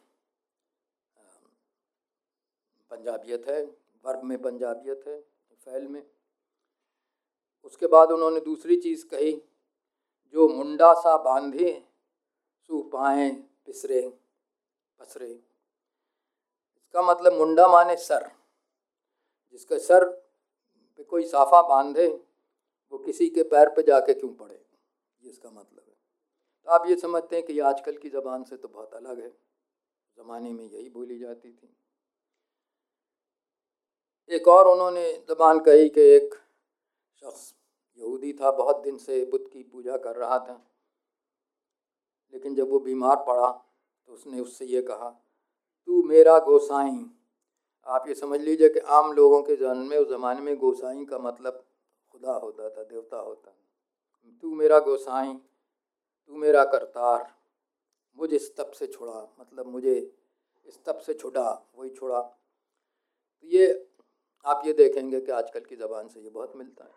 पंजाबियत 2.90 3.46
है 3.48 3.62
वर्ब 4.04 4.22
में 4.24 4.42
पंजाबियत 4.42 5.04
है, 5.08 5.20
फ़ैल 5.66 5.86
में। 5.88 6.02
उसके 7.64 7.86
बाद 7.86 8.10
उन्होंने 8.10 8.40
दूसरी 8.40 8.76
चीज़ 8.76 9.06
कही, 9.06 9.32
जो 10.34 10.48
मुंडा 10.48 10.92
सा 10.94 11.16
बांधे, 11.16 11.72
सू 12.70 12.82
पाए 12.82 13.30
पिसरे, 13.66 14.00
पसरे। 15.00 15.51
इसका 16.94 17.02
मतलब 17.02 17.32
मुंडा 17.32 17.66
माने 17.68 17.94
सर, 17.96 18.25
जिसका 19.50 19.76
सर 19.78 20.04
पे 20.99 21.02
कोई 21.02 21.22
साफा 21.25 21.61
बांधे, 21.62 22.06
वो 22.92 22.99
किसी 22.99 23.28
के 23.28 23.42
पैर 23.44 23.68
पे 23.68 23.82
जाके 23.82 24.14
क्यों 24.14 24.30
पड़े? 24.30 24.54
ये 24.54 25.30
इसका 25.30 25.50
मतलब 25.50 25.84
है। 25.88 25.94
तो 26.62 26.70
आप 26.70 26.87
ये 26.88 26.96
समझते 26.96 27.37
हैं 27.37 27.44
कि 27.46 27.58
आजकल 27.61 27.96
की 27.96 28.08
ज़बान 28.11 28.44
से 28.44 28.56
तो 28.56 28.68
बहुत 28.68 28.94
अलग 28.94 29.20
है। 29.20 29.28
ज़माने 29.28 30.52
में 30.52 30.64
यही 30.64 30.88
बोली 30.90 31.18
जाती 31.18 31.52
थी। 31.52 31.75
एक 34.30 34.49
और 34.49 34.68
उन्होंने 34.68 35.12
ज़बान 35.30 35.61
कही 35.61 35.88
कि 35.88 36.00
एक 36.11 36.34
शख्स 37.22 37.54
यहूदी 38.00 38.32
था, 38.32 38.50
बहुत 38.52 38.82
दिन 38.82 38.99
से 38.99 39.25
बुद्ध 39.25 39.46
की 39.46 39.62
पूजा 39.62 39.96
कर 39.96 40.16
रहा 40.16 40.38
था। 40.40 40.61
लेकिन 42.34 42.54
जब 42.54 42.70
वो 42.70 42.78
बीमार 42.80 43.25
पड़ा 43.26 43.50
तो 43.50 44.12
उसने 44.12 44.40
उससे 44.40 44.64
ये 44.66 44.82
कहा 44.82 45.18
तू 45.88 46.02
मेरा 46.02 46.38
गोसाई। 46.38 47.04
आप 47.86 48.08
ये 48.08 48.14
समझ 48.14 48.40
लीजिए 48.40 48.68
कि 48.68 48.80
आम 48.80 49.12
लोगों 49.12 49.42
के 49.42 49.56
जन्म 49.56 49.88
में, 49.88 49.96
उस 49.98 50.08
ज़माने 50.08 50.40
में 50.40 50.56
गोसाई 50.58 51.04
का 51.04 51.18
मतलब 51.18 51.64
खुदा 52.14 52.32
होता 52.34 52.68
था, 52.68 52.82
देवता 52.84 53.16
होता 53.18 53.54
तू 54.42 54.54
मेरा 54.54 54.78
गोसाई, 54.78 55.32
तू 55.32 56.36
मेरा 56.36 56.64
करतार, 56.64 57.32
मुझे 58.18 58.36
इस 58.36 58.54
तप 58.56 58.70
से 58.70 58.86
छुड़ा 58.86 59.28
मतलब 59.40 59.66
मुझे 59.66 59.94
इस 60.66 60.78
तप 60.84 60.98
से 60.98 61.14
छुड़ा, 61.14 61.50
वही 61.76 61.90
छुड़ा। 61.90 62.20
तो 62.20 63.48
ये, 63.48 63.88
आप 64.44 64.62
ये 64.66 64.72
देखेंगे 64.72 65.20
कि 65.20 65.32
आजकल 65.32 65.60
की 65.60 65.76
ज़बान 65.76 66.08
से 66.08 66.20
ये 66.20 66.30
बहुत 66.30 66.56
मिलता 66.56 66.84
है। 66.84 66.90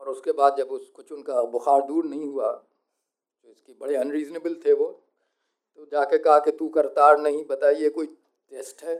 और 0.00 0.08
उसके 0.08 0.32
बाद 0.32 0.56
जब 0.56 0.68
उस, 0.68 0.88
कुछ 0.90 1.12
उनका 1.12 1.42
बुखार 1.44 1.82
दूर 1.82 2.04
नहीं 2.04 2.26
हुआ 2.26 2.52
तो 2.52 3.50
इसकी 3.50 3.74
बड़े 3.74 3.96
अनरीजनेबल 3.96 4.54
थे 4.66 4.72
वो। 4.72 4.88
तो 5.78 5.86
जाके 5.92 6.18
कहा 6.18 6.38
कि 6.38 6.50
तू 6.52 6.68
करतार 6.70 7.18
नहीं 7.20 7.44
बताइए 7.46 7.88
कोई 7.90 8.06
टेस्ट 8.06 8.82
है 8.84 8.96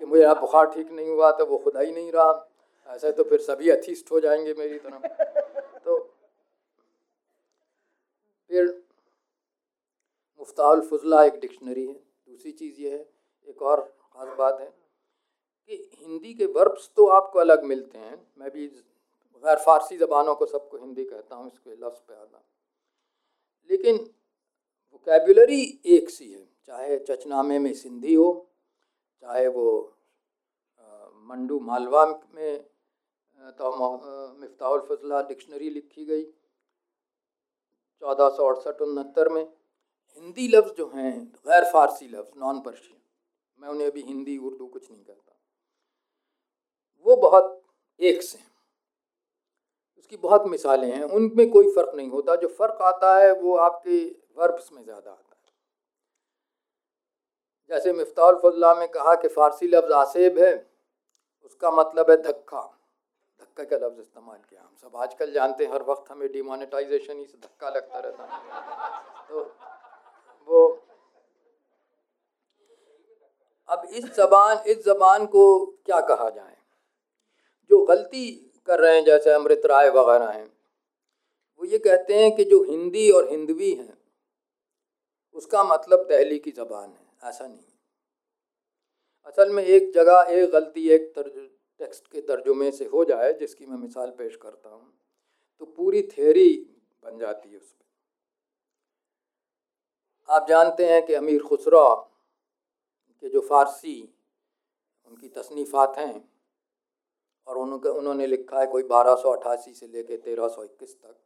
कि 0.00 0.04
मुझे 0.04 0.34
बुखार 0.40 0.66
ठीक 0.70 0.90
नहीं 0.92 1.08
हुआ 1.08 1.30
तो 1.32 1.46
वो 1.46 1.58
खुदा 1.58 1.80
ही 1.80 1.92
नहीं 1.92 2.12
रहा। 2.12 2.48
ऐसा 2.88 3.10
तो 3.10 3.24
फिर 3.24 3.40
सभी 3.42 3.70
अथिस्ट 3.70 4.10
हो 4.12 4.20
जाएँगे 4.20 4.54
मेरी 4.54 4.78
तरफ़ 4.78 5.06
तो 5.84 5.98
फिर 8.50 8.66
मुफ्ताल 10.40 10.80
फजला 10.82 11.24
एक 11.24 11.38
डिक्शनरी 11.40 11.86
है। 11.86 11.92
दूसरी 11.92 12.52
चीज़ 12.52 12.80
ये 12.80 12.90
है, 12.90 12.98
एक 13.48 13.62
और 13.62 13.80
ख़ास 13.80 14.36
बात 14.38 14.60
है 14.60 14.66
कि 14.66 15.90
हिंदी 15.98 16.34
के 16.34 16.46
वर्ब्स 16.52 16.90
तो 16.96 17.06
आपको 17.10 17.38
अलग 17.38 17.64
मिलते 17.64 17.98
हैं। 17.98 18.16
मैं 18.38 18.50
भी 18.50 18.66
गैर 18.66 19.58
फारसी 19.60 19.96
ज़बानों 19.98 20.34
को 20.34 20.46
सबको 20.46 20.76
हिंदी 20.78 21.04
कहता 21.04 21.34
हूँ, 21.34 21.46
इसके 21.46 21.70
लफ्ज़ 21.72 22.00
पे 22.00 22.14
आता 22.14 22.42
लेकिन 23.70 23.96
वोकेबुलरी 24.96 25.62
एक 25.86 26.10
सी 26.10 26.26
है, 26.26 26.44
चाहे 26.66 26.98
चचनामे 27.00 27.58
में 27.58 27.72
सिंधी 27.74 28.14
हो, 28.14 28.28
चाहे 29.22 29.46
वो 29.48 29.66
मंडू 31.28 31.58
मालवा 31.60 32.04
में 32.06 32.64
तो 33.58 33.70
मफ्ताउल 34.38 34.80
फजला 34.80 35.20
डिक्शनरी 35.22 35.70
लिखी 35.70 36.04
गई, 36.04 36.24
चौदह 38.02 38.28
सौ 38.30 38.46
अड़सठ 38.46 38.80
उनहत्तर 38.82 39.28
में। 39.28 39.42
हिंदी 39.42 40.48
लफ्ज़ 40.48 40.72
जो 40.72 40.90
हैं, 40.94 41.12
गैर 41.46 41.64
फारसी 41.72 42.06
लफ्ज़ 42.08 42.38
नॉन 42.40 42.60
पर्शियन 42.60 42.98
मैं 43.60 43.68
उन्हें 43.68 43.86
अभी 43.86 44.02
हिंदी, 44.02 44.36
उर्दू 44.38 44.66
कुछ 44.66 44.90
नहीं 44.90 45.04
कहता। 45.04 45.32
वो 47.06 47.16
बहुत 47.18 47.62
एक 48.00 48.22
से 48.22 48.38
हैं। 48.38 48.54
उसकी 49.98 50.16
बहुत 50.18 50.46
मिसालें 50.46 50.92
हैं, 50.92 51.02
उनमें 51.04 51.50
कोई 51.50 51.70
फ़र्क 51.74 51.94
नहीं 51.96 52.10
होता, 52.10 52.36
जो 52.36 52.48
फ़र्क 52.50 52.82
आता 52.84 53.16
है, 53.18 53.32
वो 53.34 53.56
आपके 53.58 54.04
वर्ब्स 54.36 54.72
में 54.72 54.82
ज़्यादा 54.84 55.10
आता 55.10 55.30
है। 55.30 55.34
जैसे 57.70 57.92
मफ्ताल 57.92 58.34
फजला 58.34 58.74
में 58.74 58.88
कहा 58.88 59.14
कि 59.14 59.28
फ़ारसी 59.28 59.68
लफ्ज़ 59.68 59.92
आसेब 59.94 60.38
है, 60.38 60.54
उसका 61.44 61.70
मतलब 61.70 62.10
है 62.10 62.16
धक्का। 62.22 62.60
धक्का 63.40 63.64
का 63.64 63.76
लफ्ज़ 63.76 64.00
इस्तेमाल 64.00 64.38
किया 64.38 64.60
हम 64.62 64.74
सब। 64.82 64.96
आजकल 64.96 65.32
जानते 65.32 65.64
हैं, 65.64 65.72
हर 65.72 65.82
वक्त 65.82 66.10
हमें 66.10 66.30
डिमोनेटाइजेशन 66.32 67.18
ही 67.18 67.26
से 67.26 67.38
धक्का 67.38 67.70
लगता 67.70 67.98
रहता 67.98 68.24
है। 68.24 68.40
तो 69.28 69.42
वो 70.48 70.82
अब 73.68 73.84
इस 73.84 74.04
ज़बान 74.16 74.58
इस 74.66 74.84
ज़बान 74.84 75.26
को 75.26 75.44
क्या 75.86 76.00
कहा 76.00 76.28
जाए? 76.30 76.56
जो 77.70 77.84
गलती 77.84 78.30
कर 78.68 78.80
रहे 78.80 78.94
हैं, 78.96 79.04
जैसे 79.04 79.30
अमृत 79.30 79.62
राय 79.66 79.88
वगैरह 79.90 80.28
हैं, 80.28 80.46
वो 81.60 81.64
ये 81.64 81.78
कहते 81.78 82.14
हैं 82.14 82.34
कि 82.36 82.44
जो 82.44 82.62
हिंदी 82.64 83.10
और 83.10 83.28
हिंदवी 83.30 83.72
हैं 83.74 83.95
उसका 85.36 85.62
मतलब 85.64 86.06
दहली 86.08 86.38
की 86.38 86.50
ज़बान 86.52 86.90
है, 86.90 87.06
ऐसा 87.24 87.46
नहीं 87.46 87.64
असल 89.26 89.50
में 89.52 89.62
एक 89.64 89.92
जगह 89.94 90.26
एक 90.30 90.50
गलती 90.50 90.88
एक 90.90 91.12
टेक्स्ट 91.16 92.06
के 92.08 92.20
तर्जुमे 92.22 92.70
से 92.72 92.84
हो 92.86 93.04
जाए, 93.04 93.32
जिसकी 93.34 93.66
मैं 93.66 93.78
मिसाल 93.78 94.10
पेश 94.18 94.36
करता 94.42 94.68
हूँ 94.68 94.92
तो 95.60 95.66
पूरी 95.66 96.02
थेरी 96.08 96.52
बन 97.02 97.18
जाती 97.18 97.48
है 97.48 97.56
उसमें। 97.56 97.84
आप 100.28 100.46
जानते 100.48 100.86
हैं 100.86 101.04
कि 101.06 101.14
अमीर 101.14 101.42
खुसरा, 101.42 101.88
के 103.22 103.28
जो 103.28 103.40
फ़ारसी, 103.42 104.00
उनकी 105.06 105.28
तसनीफ़ात 105.30 105.98
हैं, 105.98 106.28
और 107.46 107.58
उनका, 107.58 107.90
उन्होंने 107.90 108.26
लिखा 108.26 108.60
है 108.60 108.66
कोई 108.66 108.82
बारह 108.86 109.14
सौ 109.16 109.30
अट्ठासी 109.30 109.74
से 109.74 109.86
लेकर 109.88 110.16
तेरह 110.18 110.48
सौ 110.48 110.64
इक्कीस 110.64 110.94
तक, 110.94 111.16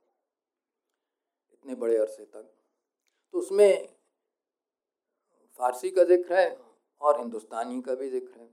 इतने 1.53 1.75
बड़े 1.77 1.97
अरसे 1.99 2.25
तक 2.25 2.53
तो 3.35 3.39
उसमें 3.39 3.89
फ़ारसी 5.61 5.91
का 5.91 6.05
ज़िक्र 6.05 6.35
है 6.35 6.57
और 7.01 7.19
हिंदुस्तानी 7.19 7.81
का 7.83 7.95
भी 7.95 8.09
ज़िक्र 8.11 8.41
है। 8.41 8.49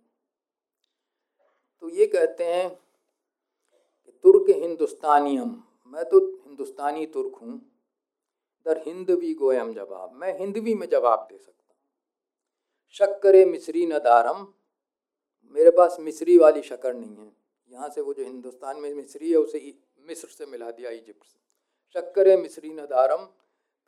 तो 1.83 1.89
ये 1.89 2.05
कहते 2.07 2.43
हैं 2.43 2.69
कि 2.69 4.11
तुर्क 4.23 4.49
हिंदुस्तानियम। 4.49 5.49
मैं 5.93 6.03
तो 6.05 6.19
हिंदुस्तानी 6.45 7.05
तुर्क 7.05 7.35
हूँ। 7.35 7.57
दर 8.65 8.81
हिंदवी 8.85 9.33
गोयम 9.33 9.73
जवाब। 9.73 10.13
मैं 10.13 10.37
हिंदवी 10.39 10.73
में 10.75 10.87
जवाब 10.89 11.27
दे 11.31 11.37
सकता 11.37 11.73
हूँ। 11.73 11.75
शक्कर 12.95 13.45
मिस्री 13.45 13.85
न 13.85 13.99
दारम। 13.99 14.45
मेरे 15.55 15.71
पास 15.71 15.97
मिस्री 15.99 16.37
वाली 16.37 16.61
शक्कर 16.61 16.93
नहीं 16.93 17.15
है। 17.15 17.31
यहाँ 17.69 17.89
से 17.89 18.01
वो 18.01 18.13
जो 18.13 18.23
हिंदुस्तान 18.23 18.79
में 18.79 18.93
मिस्री 18.93 19.31
है, 19.31 19.37
उसे 19.37 19.73
मिस्र 20.07 20.27
से 20.27 20.45
मिला 20.45 20.71
दिया 20.71 20.91
इजिप्ट 20.91 21.23
से। 21.23 21.39
शक्कर 21.95 22.37
मिस्री 22.37 22.69
दारम। 22.75 23.27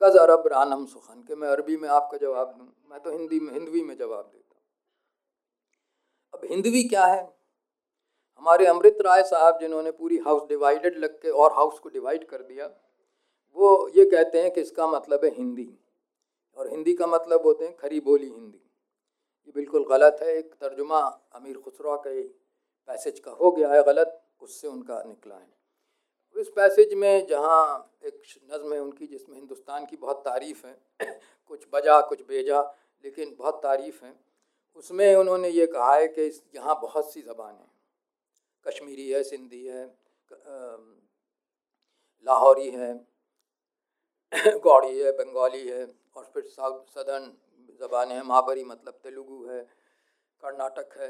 कज 0.02 0.16
अरब 0.18 0.44
रानम 0.48 0.86
सुखन 0.86 1.24
के 1.24 1.36
मैं 1.36 1.48
अरबी 1.48 1.76
में 1.78 1.88
आपका 1.90 2.18
जवाब 2.18 2.54
दूँ, 2.58 2.68
मैं 2.92 3.00
तो 3.00 3.12
हिंदी 3.12 3.40
में, 3.40 3.54
हिंदवी 3.54 3.82
में 3.84 3.96
जवाब 3.98 4.26
देता 4.26 4.56
हूँ। 4.56 4.62
अब 6.34 6.48
हिंदवी 6.52 6.84
क्या 6.84 7.06
है? 7.06 7.22
हमारे 8.38 8.66
अमृत 8.66 8.98
राय 9.02 9.24
साहब 9.24 9.60
जिन्होंने 9.60 9.92
पूरी 9.92 10.18
हाउस 10.18 10.48
डिवाइडेड 10.50 10.98
लग 10.98 11.20
के 11.22 11.30
और 11.30 11.52
हाउस 11.54 11.80
को 11.80 11.90
डिवाइड 11.90 12.28
कर 12.28 12.44
दिया, 12.44 12.70
वो 13.58 13.90
ये 13.96 14.06
कहते 14.06 14.42
हैं 14.42 14.52
कि 14.52 14.62
इसका 14.62 14.88
मतलब 14.88 15.26
है 15.26 15.36
हिंदी। 15.36 15.70
और 16.58 16.70
हिंदी 16.70 16.94
का 16.94 17.08
मतलब 17.08 17.46
होते 17.46 17.66
हैं 17.66 17.76
खरी 17.78 18.00
बोली 18.00 18.30
हिंदी। 18.30 18.58
ये 19.48 19.52
बिल्कुल 19.56 19.86
गलत 19.90 20.20
है, 20.22 20.34
एक 20.38 20.54
तर्जुमा 20.54 21.00
अमीर 21.36 21.58
खुसरा 21.58 21.96
के 21.98 22.22
पैसेज 22.22 23.20
का 23.20 23.32
हो 23.32 23.52
गया 23.52 23.74
है 23.74 23.84
गलत, 23.84 24.22
उससे 24.42 24.68
उनका 24.68 25.04
निकला 25.04 25.36
है। 25.36 25.59
इस 26.36 26.50
पैसेज 26.50 26.94
में 26.94 27.28
जहाँ 27.28 27.92
एक 28.04 28.22
नज़म 28.54 28.74
है 28.74 28.80
उनकी, 28.80 29.08
जिसमें 29.08 29.36
हिंदुस्तान 29.36 29.86
की 29.86 29.98
बहुत 29.98 30.22
तारीफ़ 30.26 30.68
है, 30.68 30.78
कुछ 31.48 31.66
बजा, 31.74 32.02
कुछ 32.02 32.22
बेजा 32.22 32.62
लेकिन 33.04 33.36
बहुत 33.40 33.64
तारीफ़ 33.64 34.06
है। 34.06 34.14
उसमें 34.76 35.16
उन्होंने 35.16 35.50
ये 35.50 35.68
कहा 35.68 35.96
है 35.96 36.08
कि 36.08 36.42
यहाँ 36.56 36.80
बहुत 36.82 37.14
सी 37.14 37.22
ज़बान 37.22 37.56
हैं। 37.56 37.72
कश्मीरी 38.68 39.10
है, 39.10 39.24
सिंधी 39.24 39.66
है 39.66 39.86
लाहौरी 42.28 42.70
है, 42.70 42.94
गौड़ी 44.60 45.00
है, 45.00 45.12
बंगाली 45.12 45.68
है, 45.68 45.86
और 46.16 46.26
फिर 46.26 46.44
साउथ, 46.44 46.86
सदर्न 46.86 47.34
ज़बान 47.80 48.12
है। 48.12 48.22
महाबरी 48.24 48.64
मतलब 48.64 48.94
तेलुगु 48.94 49.46
है, 49.46 49.62
कर्नाटक 50.42 50.98
है, 50.98 51.10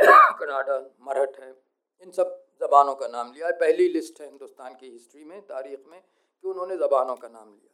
कनाडा, 0.38 0.78
मराठ 1.00 1.40
है। 1.40 1.69
इन 2.02 2.10
सब 2.10 2.36
ज़बानों 2.60 2.94
का 2.94 3.06
नाम 3.08 3.32
लिया। 3.32 3.46
है 3.46 3.52
पहली 3.52 3.88
लिस्ट 3.88 4.20
है 4.20 4.26
हिंदुस्तान 4.26 4.74
की 4.74 4.90
हिस्ट्री 4.90 5.24
में, 5.24 5.40
तारीख़ 5.40 5.80
में, 5.88 6.00
कि 6.00 6.48
उन्होंने 6.48 6.76
ज़बानों 6.76 7.16
का 7.16 7.28
नाम 7.28 7.48
लिया। 7.48 7.68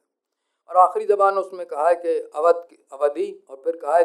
और 0.71 0.77
आखिरी 0.77 1.07
ज़बान 1.07 1.39
उसमें 1.39 1.67
कहा 1.67 1.89
है 1.89 1.95
कि 1.95 2.19
अवध, 2.35 2.77
अवधि, 2.93 3.45
और 3.51 3.61
फिर 3.65 3.77
कहा 3.77 3.97
है, 3.97 4.05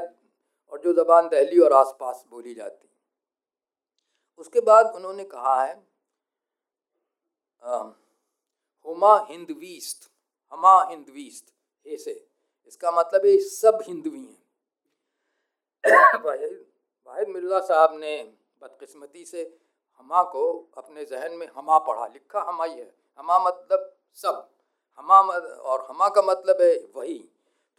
और 0.72 0.82
जो 0.82 0.94
ज़बान 0.94 1.28
दहली 1.28 1.60
और 1.60 1.74
आसपास 1.74 2.24
बोली 2.30 2.54
जाती। 2.54 2.88
उसके 4.40 4.62
बाद 4.62 4.94
उन्होंने 4.96 5.24
कहा 5.26 5.64
है 5.64 5.74
हुमा 8.86 9.18
हिंदवीस्त, 9.30 10.10
हमा 10.54 10.84
हिंदवीस्त 10.84 11.54
ऐसे 11.86 12.14
इसका 12.68 12.92
मतलब 12.92 13.26
है 13.26 13.38
सब 13.40 13.80
हिंदवी 13.88 14.20
हैं। 14.20 14.42
वाहिद 17.08 17.28
मिर्ज़ा 17.28 17.60
साहब 17.60 17.94
ने 18.00 18.16
बदकस्मती 18.62 19.26
से 19.26 19.44
हमा 20.02 20.24
को 20.24 20.70
अपने 20.78 21.06
जहन 21.06 21.34
में 21.34 21.48
हमा 21.56 21.78
पढ़ा 21.78 22.06
लिखा 22.08 22.42
हमा 22.42 22.66
ही 22.66 22.80
है। 22.80 22.92
हमा 23.20 23.40
मतलब 23.40 23.94
सब। 24.14 24.48
हमा 24.98 25.22
मत, 25.24 25.44
और 25.44 25.86
हमा 25.90 26.10
का 26.10 26.22
मतलब 26.22 26.62
है 26.62 26.74
वही। 26.96 27.18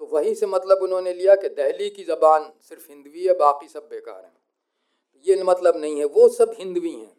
तो 0.01 0.07
वही 0.07 0.35
से 0.35 0.47
मतलब 0.47 0.79
उन्होंने 0.83 1.13
लिया 1.15 1.35
कि 1.37 1.49
दहली 1.49 1.91
की 1.91 2.05
ज़बान 2.05 2.53
सिर्फ़ 2.61 2.89
हिंदवी 2.89 3.25
है 3.27 3.35
बाकी 3.35 3.69
सब 3.69 3.89
बेकार 3.91 4.25
हैं। 4.25 4.37
ये 5.27 5.43
मतलब 5.43 5.77
नहीं 5.77 5.99
है 5.99 6.05
वो 6.05 6.29
सब 6.29 6.55
हिंदवी 6.59 6.93
हैं। 6.93 7.17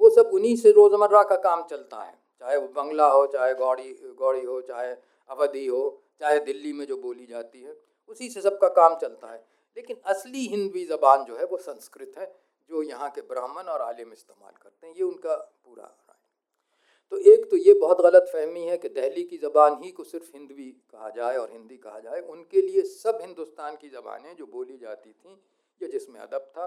वो 0.00 0.10
सब 0.10 0.30
उन्हीं 0.34 0.56
से 0.56 0.70
रोज़मर्रा 0.70 1.22
का 1.22 1.36
काम 1.36 1.64
चलता 1.64 2.02
है। 2.02 2.18
चाहे 2.40 2.56
वो 2.56 2.68
बंगला 2.68 3.06
हो 3.06 3.26
चाहे 3.26 3.54
गौड़ी 3.54 3.92
गौड़ी 4.18 4.44
हो 4.44 4.60
चाहे 4.60 4.94
अवधि 5.30 5.66
हो 5.66 6.02
चाहे 6.20 6.38
दिल्ली 6.40 6.72
में 6.72 6.86
जो 6.86 6.96
बोली 6.96 7.26
जाती 7.26 7.62
है 7.62 7.76
उसी 8.08 8.28
से 8.28 8.40
सबका 8.40 8.68
काम 8.68 8.96
चलता 8.96 9.32
है। 9.32 9.44
लेकिन 9.76 9.96
असली 10.06 10.46
हिंदवी 10.46 10.84
ज़बान 10.84 11.24
जो 11.24 11.36
है 11.36 11.44
वो 11.44 11.56
संस्कृत 11.56 12.14
है। 12.18 12.34
जो 12.72 12.82
यहाँ 12.82 13.10
के 13.10 13.20
ब्राह्मण 13.28 13.64
और 13.68 13.82
आलिम 13.82 14.12
इस्तेमाल 14.12 14.52
करते 14.62 14.86
हैं, 14.86 14.94
ये 14.94 15.02
उनका 15.02 15.34
पूरा 15.36 15.84
राय। 15.84 16.20
तो 17.12 17.18
एक 17.32 17.44
तो 17.50 17.56
ये 17.58 17.72
बहुत 17.74 18.00
गलत 18.00 18.30
फहमी 18.32 18.60
है 18.66 18.76
कि 18.78 18.88
दहली 18.90 19.22
की 19.24 19.38
ज़बान 19.38 19.76
ही 19.82 19.90
को 19.90 20.04
सिर्फ़ 20.04 20.30
हिंदवी 20.34 20.70
कहा 20.92 21.08
जाए 21.10 21.36
और 21.36 21.50
हिंदी 21.52 21.76
कहा 21.78 21.98
जाए। 22.00 22.20
उनके 22.28 22.62
लिए 22.62 22.82
सब 22.84 23.18
हिंदुस्तान 23.22 23.76
की 23.76 23.88
ज़बानें 23.88 24.34
जो 24.36 24.46
बोली 24.46 24.76
जाती 24.78 25.12
थी 25.12 25.32
या 25.80 25.88
जिसमें 25.88 26.20
अदब 26.20 26.50
था, 26.50 26.64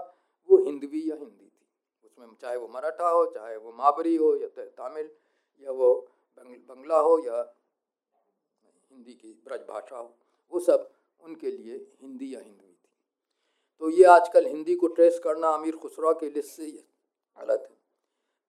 वो 0.48 0.58
हिंदवी 0.64 1.02
या 1.10 1.16
हिंदी 1.16 1.44
थी। 1.44 1.66
उसमें 2.04 2.26
चाहे 2.42 2.56
वो 2.56 2.68
मराठा 2.68 3.08
हो, 3.08 3.24
चाहे 3.26 3.56
वो 3.56 3.72
माबरी 3.72 4.14
हो 4.16 4.34
या 4.36 4.48
तमिल 4.58 5.10
या 5.66 5.72
वो 5.72 5.90
बंगला 6.38 6.98
हो 7.00 7.18
या 7.26 7.40
हिंदी 8.90 9.14
की 9.14 9.32
ब्रज 9.44 9.60
भाषा 9.68 9.96
हो, 9.96 10.14
वो 10.52 10.60
सब 10.60 10.88
उनके 11.22 11.50
लिए 11.50 11.76
हिंदी 12.02 12.34
या 12.34 12.40
हिंदवी। 12.40 12.75
तो 13.82 13.90
ये 13.90 14.04
आजकल 14.04 14.46
हिंदी 14.46 14.74
को 14.74 14.86
ट्रेस 14.88 15.18
करना 15.24 15.48
अमीर 15.50 15.76
खुसरा 15.76 16.12
की 16.12 16.28
लिस्ट 16.30 16.50
से 16.50 16.66
गलत 17.36 17.68
है। 17.70 17.76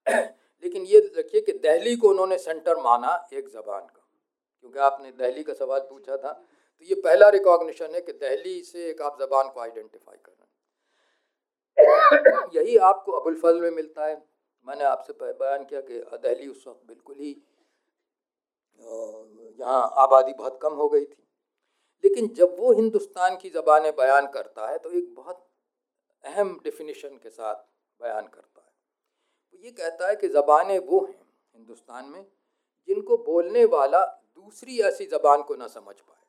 लेकिन 0.63 0.83
ये 0.85 0.99
देखिए 1.15 1.41
कि 1.41 1.51
दहली 1.53 1.95
को 1.95 2.09
उन्होंने 2.09 2.37
सेंटर 2.37 2.77
माना 2.77 3.27
एक 3.33 3.47
ज़बान 3.47 3.81
का, 3.81 4.05
क्योंकि 4.61 4.79
आपने 4.79 5.11
दहली 5.11 5.43
का 5.43 5.53
सवाल 5.53 5.79
पूछा 5.79 6.17
था। 6.17 6.31
तो 6.31 6.85
ये 6.85 6.95
पहला 7.01 7.29
रिकॉग्निशन 7.29 7.95
है 7.95 8.01
कि 8.01 8.11
दहली 8.13 8.61
से 8.63 8.89
एक 8.89 9.01
आप 9.01 9.17
ज़बान 9.21 9.49
को 9.49 9.59
आइडेंटिफाई 9.61 10.17
कर 10.17 10.31
रहे 10.31 10.41
हैं। 11.77 12.49
यही 12.55 12.77
आपको 12.85 13.11
अबुल 13.11 13.35
फजल 13.35 13.61
में 13.61 13.71
मिलता 13.71 14.05
है। 14.05 14.15
मैंने 14.67 14.83
आपसे 14.83 15.13
बयान 15.23 15.63
किया 15.65 15.81
कि 15.81 15.99
दहली 15.99 16.47
उस 16.47 16.63
वक्त 16.67 16.87
बिल्कुल 16.87 17.15
ही 17.15 17.35
यहाँ 19.59 19.93
आबादी 19.97 20.33
बहुत 20.33 20.59
कम 20.61 20.73
हो 20.73 20.87
गई 20.89 21.05
थी। 21.05 21.26
लेकिन 22.03 22.27
जब 22.33 22.55
वो 22.59 22.71
हिंदुस्तान 22.73 23.35
की 23.37 23.49
ज़बानें 23.49 23.91
बयान 23.95 24.27
करता 24.27 24.67
है 24.67 24.77
तो 24.77 24.91
एक 24.91 25.13
बहुत 25.15 25.45
अहम 26.23 26.59
डिफिनीशन 26.63 27.17
के 27.23 27.29
साथ 27.29 27.55
बयान 28.01 28.27
करता 28.27 28.61
है। 28.61 28.71
वो 29.53 29.59
ये 29.63 29.71
कहता 29.71 30.07
है 30.07 30.15
कि 30.15 30.27
ज़बानें 30.27 30.77
वो 30.79 30.99
हैं, 31.05 31.19
हिंदुस्तान 31.55 32.05
में, 32.05 32.25
जिनको 32.87 33.17
बोलने 33.17 33.65
वाला 33.65 34.05
दूसरी 34.05 34.79
ऐसी 34.81 35.05
ज़बान 35.05 35.41
को 35.43 35.55
ना 35.55 35.67
समझ 35.67 35.95
पाए। 35.95 36.25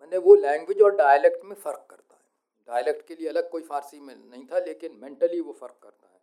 मैंने 0.00 0.18
वो 0.18 0.34
लैंग्वेज 0.34 0.82
और 0.82 0.96
डायलेक्ट 0.96 1.44
में 1.44 1.54
फ़र्क 1.54 1.86
करता 1.90 2.14
है। 2.14 2.20
डायलेक्ट 2.68 3.06
के 3.08 3.14
लिए 3.14 3.28
अलग 3.28 3.50
कोई 3.50 3.62
फ़ारसी 3.62 4.00
में 4.00 4.14
नहीं 4.14 4.44
था, 4.46 4.58
लेकिन 4.58 4.98
मेंटली 5.02 5.40
वो 5.40 5.52
फ़र्क 5.52 5.78
करता 5.82 6.06
है। 6.06 6.20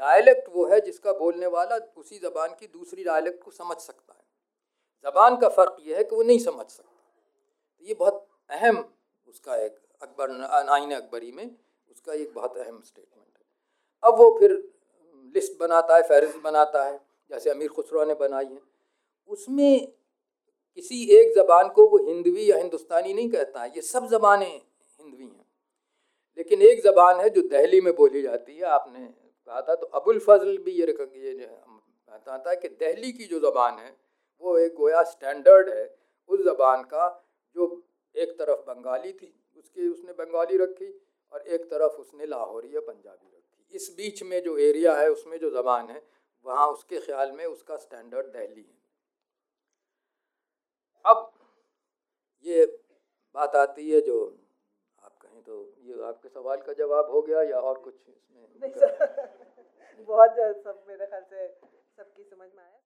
डायलेक्ट 0.00 0.48
वो 0.48 0.66
है 0.66 0.80
जिसका 0.80 1.12
बोलने 1.12 1.46
वाला 1.46 1.76
उसी 1.96 2.18
ज़बान 2.18 2.54
की 2.60 2.66
दूसरी 2.66 3.04
डायलेक्ट 3.04 3.42
को 3.44 3.50
समझ 3.50 3.76
सकता 3.76 4.14
है। 4.14 4.24
ज़बान 5.04 5.36
का 5.36 5.48
फ़र्क 5.48 5.76
यह 5.80 5.96
है 5.96 6.04
कि 6.04 6.16
वो 6.16 6.22
नहीं 6.22 6.38
समझ 6.38 6.66
सकता। 6.66 6.95
ये 7.86 7.94
बहुत 7.94 8.26
अहम 8.50 8.84
उसका 9.28 9.56
एक 9.56 9.74
अकबर 10.02 10.30
आइन 10.70 10.92
अकबरी 10.94 11.32
में 11.32 11.50
उसका 11.90 12.12
एक 12.12 12.32
बहुत 12.34 12.56
अहम 12.56 12.80
स्टेटमेंट 12.80 13.26
है। 13.28 13.44
अब 14.02 14.18
वो 14.18 14.30
फिर 14.38 14.52
लिस्ट 15.34 15.58
बनाता 15.60 15.96
है, 15.96 16.02
फहरिस्त 16.02 16.38
बनाता 16.38 16.84
है, 16.84 17.00
जैसे 17.30 17.50
अमीर 17.50 17.68
खुसरो 17.68 18.04
ने 18.04 18.14
बनाई 18.14 18.44
है। 18.46 18.60
उसमें 19.30 19.86
किसी 20.74 21.04
एक 21.16 21.34
ज़बान 21.34 21.68
को 21.68 21.86
वो 21.88 21.98
हिंदवी 22.06 22.50
या 22.50 22.56
हिंदुस्तानी 22.56 23.14
नहीं 23.14 23.30
कहता 23.30 23.62
है, 23.62 23.68
ये 23.68 23.82
सब 23.82 24.06
ज़बानें 24.06 24.46
हिंदवी 24.46 25.24
हैं। 25.24 25.44
लेकिन 26.38 26.62
एक 26.62 26.82
ज़बान 26.82 27.20
है 27.20 27.28
जो 27.30 27.42
दहली 27.48 27.80
में 27.80 27.94
बोली 27.96 28.22
जाती 28.22 28.56
है, 28.56 28.62
आपने 28.62 29.06
कहा 29.06 29.60
था 29.62 29.74
तो 29.74 29.86
अबुल 29.94 30.18
फजल 30.18 30.56
भी 30.58 30.72
ये 30.72 30.86
ये 30.86 31.46
बताता 32.08 32.50
है 32.50 32.56
कि 32.56 32.68
दहली 32.70 33.12
की 33.12 33.24
जो 33.24 33.38
ज़बान 33.40 33.78
है, 33.78 33.96
वो 34.42 34.56
एक 34.58 34.74
गोया 34.74 35.02
स्टैंडर्ड 35.04 35.68
है, 35.68 35.84
उस 36.30 36.40
ज़बान 36.44 36.82
का 36.84 37.06
जो 37.56 37.66
एक 38.14 38.38
तरफ़ 38.38 38.60
बंगाली 38.66 39.12
थी, 39.12 39.32
उसकी, 39.56 39.88
उसने 39.88 40.12
बंगाली 40.12 40.56
रखी 40.56 40.92
और 41.32 41.46
एक 41.48 41.64
तरफ़ 41.70 41.96
उसने 42.00 42.26
लाहौरी 42.26 42.74
या 42.74 42.80
पंजाबी 42.80 43.26
रखी। 43.26 43.76
इस 43.76 43.94
बीच 43.96 44.22
में 44.22 44.42
जो 44.42 44.56
एरिया 44.58 44.96
है, 44.96 45.10
उसमें 45.10 45.38
जो 45.38 45.50
ज़बान 45.50 45.90
है, 45.90 46.02
वहाँ 46.46 46.66
उसके 46.68 47.00
ख्याल 47.00 47.32
में 47.32 47.44
उसका 47.46 47.76
स्टैंडर्ड 47.76 48.26
दहली 48.26 48.62
है। 48.62 48.74
अब 51.04 51.30
ये 52.44 52.64
बात 53.34 53.56
आती 53.56 53.90
है 53.90 54.00
जो 54.00 54.18
आप 54.98 55.18
कहें 55.22 55.42
तो 55.42 55.56
ये 55.82 56.02
आपके 56.04 56.28
सवाल 56.28 56.60
का 56.62 56.72
जवाब 56.72 57.10
हो 57.10 57.22
गया 57.22 57.42
या 57.42 57.60
और 57.60 57.78
कुछ 57.78 57.94
इसमें? 57.94 58.62
बहुत 60.08 60.36
सब 60.64 60.84
मेरे 60.88 61.06
ख्याल 61.06 61.22
से 61.22 61.48
सबकी 61.48 62.24
समझ 62.24 62.48
में 62.56 62.62
आया। 62.64 62.78